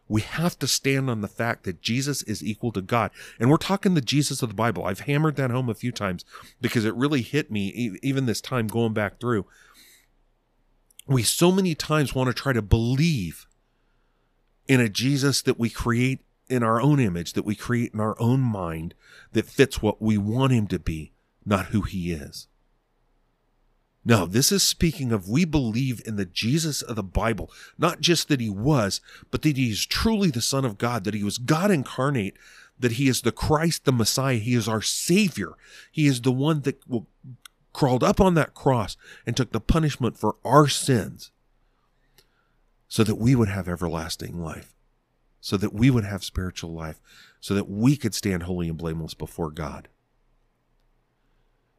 [0.09, 3.11] We have to stand on the fact that Jesus is equal to God.
[3.39, 4.85] And we're talking the Jesus of the Bible.
[4.85, 6.25] I've hammered that home a few times
[6.61, 9.47] because it really hit me, even this time going back through.
[11.07, 13.47] We so many times want to try to believe
[14.69, 18.21] in a Jesus that we create in our own image, that we create in our
[18.21, 18.95] own mind,
[19.33, 21.13] that fits what we want him to be,
[21.45, 22.49] not who he is.
[24.05, 28.29] No, this is speaking of we believe in the Jesus of the Bible, not just
[28.29, 29.01] that he was,
[29.31, 32.37] but that he is truly the Son of God, that he was God incarnate,
[32.79, 35.53] that he is the Christ, the Messiah, he is our Savior.
[35.93, 36.83] He is the one that
[37.73, 41.31] crawled up on that cross and took the punishment for our sins
[42.89, 44.75] so that we would have everlasting life,
[45.41, 47.01] so that we would have spiritual life,
[47.41, 49.89] so that we could stand holy and blameless before God.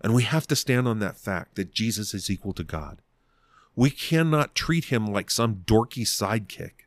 [0.04, 3.02] And we have to stand on that fact that Jesus is equal to God.
[3.76, 6.86] We cannot treat him like some dorky sidekick.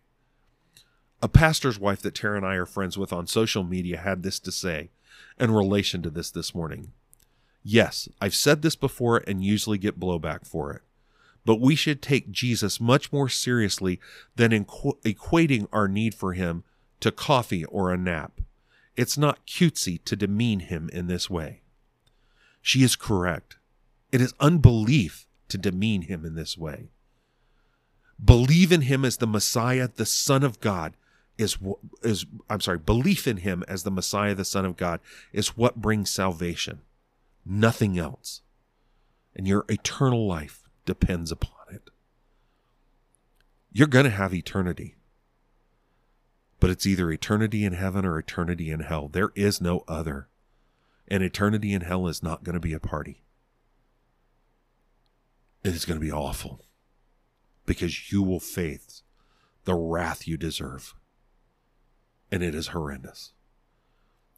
[1.23, 4.39] A pastor's wife that Tara and I are friends with on social media had this
[4.41, 4.91] to say
[5.41, 6.93] in relation to this this morning.
[7.63, 10.83] Yes, I've said this before and usually get blowback for it,
[11.45, 13.99] but we should take Jesus much more seriously
[14.37, 16.63] than equ- equating our need for him
[17.01, 18.41] to coffee or a nap.
[18.95, 21.63] It's not cutesy to demean him in this way.
[22.67, 23.59] She is correct.
[24.11, 26.89] It is unbelief to demean him in this way.
[28.23, 30.97] Believe in him as the Messiah, the Son of God,
[31.39, 31.59] is
[32.03, 34.99] is I'm sorry, belief in him as the Messiah, the Son of God,
[35.33, 36.81] is what brings salvation.
[37.45, 38.41] Nothing else.
[39.37, 41.91] And your eternal life depends upon it.
[43.71, 44.97] You're going to have eternity.
[46.59, 49.07] But it's either eternity in heaven or eternity in hell.
[49.07, 50.27] There is no other
[51.09, 53.23] and eternity in hell is not going to be a party.
[55.63, 56.65] It is going to be awful
[57.65, 59.03] because you will face
[59.65, 60.95] the wrath you deserve.
[62.31, 63.33] And it is horrendous.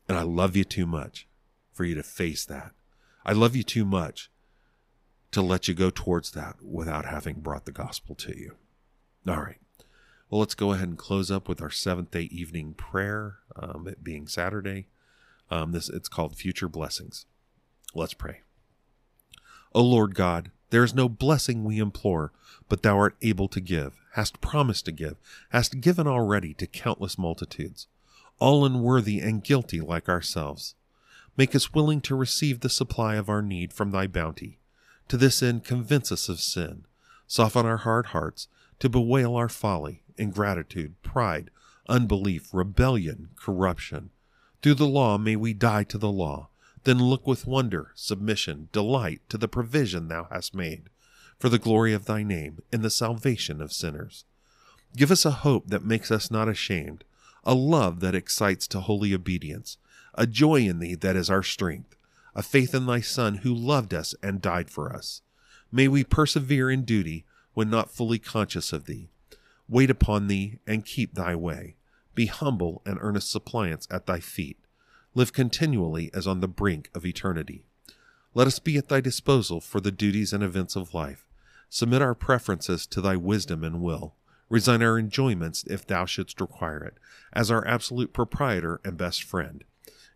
[0.09, 1.29] And I love you too much
[1.73, 2.73] for you to face that.
[3.25, 4.31] I love you too much
[5.33, 8.57] to let you go towards that without having brought the gospel to you.
[9.27, 9.61] All right.
[10.31, 14.03] Well, let's go ahead and close up with our seventh day evening prayer, um, it
[14.03, 14.89] being Saturday.
[15.51, 17.27] Um, this it's called Future Blessings.
[17.95, 18.43] Let's pray.
[19.75, 22.33] O Lord God, there is no blessing we implore,
[22.69, 25.17] but thou art able to give, hast promised to give,
[25.51, 27.87] hast given already to countless multitudes,
[28.39, 30.75] all unworthy and guilty like ourselves.
[31.37, 34.59] Make us willing to receive the supply of our need from thy bounty.
[35.09, 36.85] To this end, convince us of sin,
[37.27, 38.49] soften our hard hearts,
[38.81, 41.51] to bewail our folly, ingratitude, pride,
[41.89, 44.11] unbelief, rebellion, corruption
[44.63, 46.49] through the law may we die to the law,
[46.85, 50.91] then look with wonder, submission, delight to the provision thou hast made,
[51.39, 54.25] for the glory of thy name, and the salvation of sinners.
[54.97, 57.05] Give us a hope that makes us not ashamed,
[57.45, 59.77] a love that excites to holy obedience,
[60.15, 61.95] a joy in thee that is our strength,
[62.35, 65.23] a faith in thy Son who loved us and died for us.
[65.71, 69.11] May we persevere in duty when not fully conscious of thee.
[69.69, 71.77] Wait upon thee and keep thy way
[72.19, 74.59] be humble and earnest suppliance at thy feet,
[75.15, 77.63] live continually as on the brink of eternity.
[78.35, 81.29] Let us be at thy disposal for the duties and events of life.
[81.71, 84.17] Submit our preferences to thy wisdom and will.
[84.49, 86.95] Resign our enjoyments if thou shouldst require it,
[87.33, 89.63] as our absolute proprietor and best friend.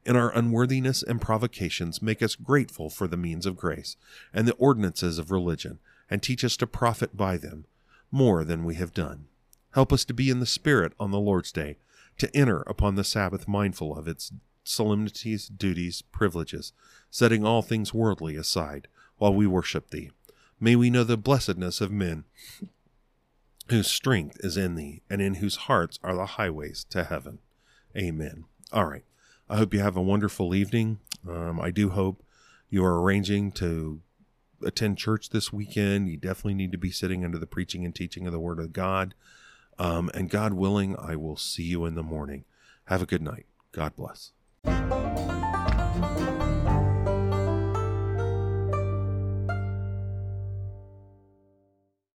[0.04, 3.96] In our unworthiness and provocations, make us grateful for the means of grace
[4.34, 5.78] and the ordinances of religion,
[6.10, 7.64] and teach us to profit by them
[8.10, 9.26] more than we have done.
[9.74, 11.78] Help us to be in the Spirit on the Lord's day,
[12.22, 16.72] to enter upon the Sabbath mindful of its solemnities, duties, privileges,
[17.10, 20.12] setting all things worldly aside while we worship Thee.
[20.60, 22.22] May we know the blessedness of men
[23.70, 27.40] whose strength is in Thee, and in whose hearts are the highways to heaven.
[27.96, 28.44] Amen.
[28.72, 29.04] All right.
[29.50, 31.00] I hope you have a wonderful evening.
[31.28, 32.22] Um, I do hope
[32.70, 34.00] you are arranging to
[34.64, 36.08] attend church this weekend.
[36.08, 38.72] You definitely need to be sitting under the preaching and teaching of the Word of
[38.72, 39.14] God.
[39.78, 42.44] Um, and God willing, I will see you in the morning.
[42.84, 43.46] Have a good night.
[43.72, 44.32] God bless.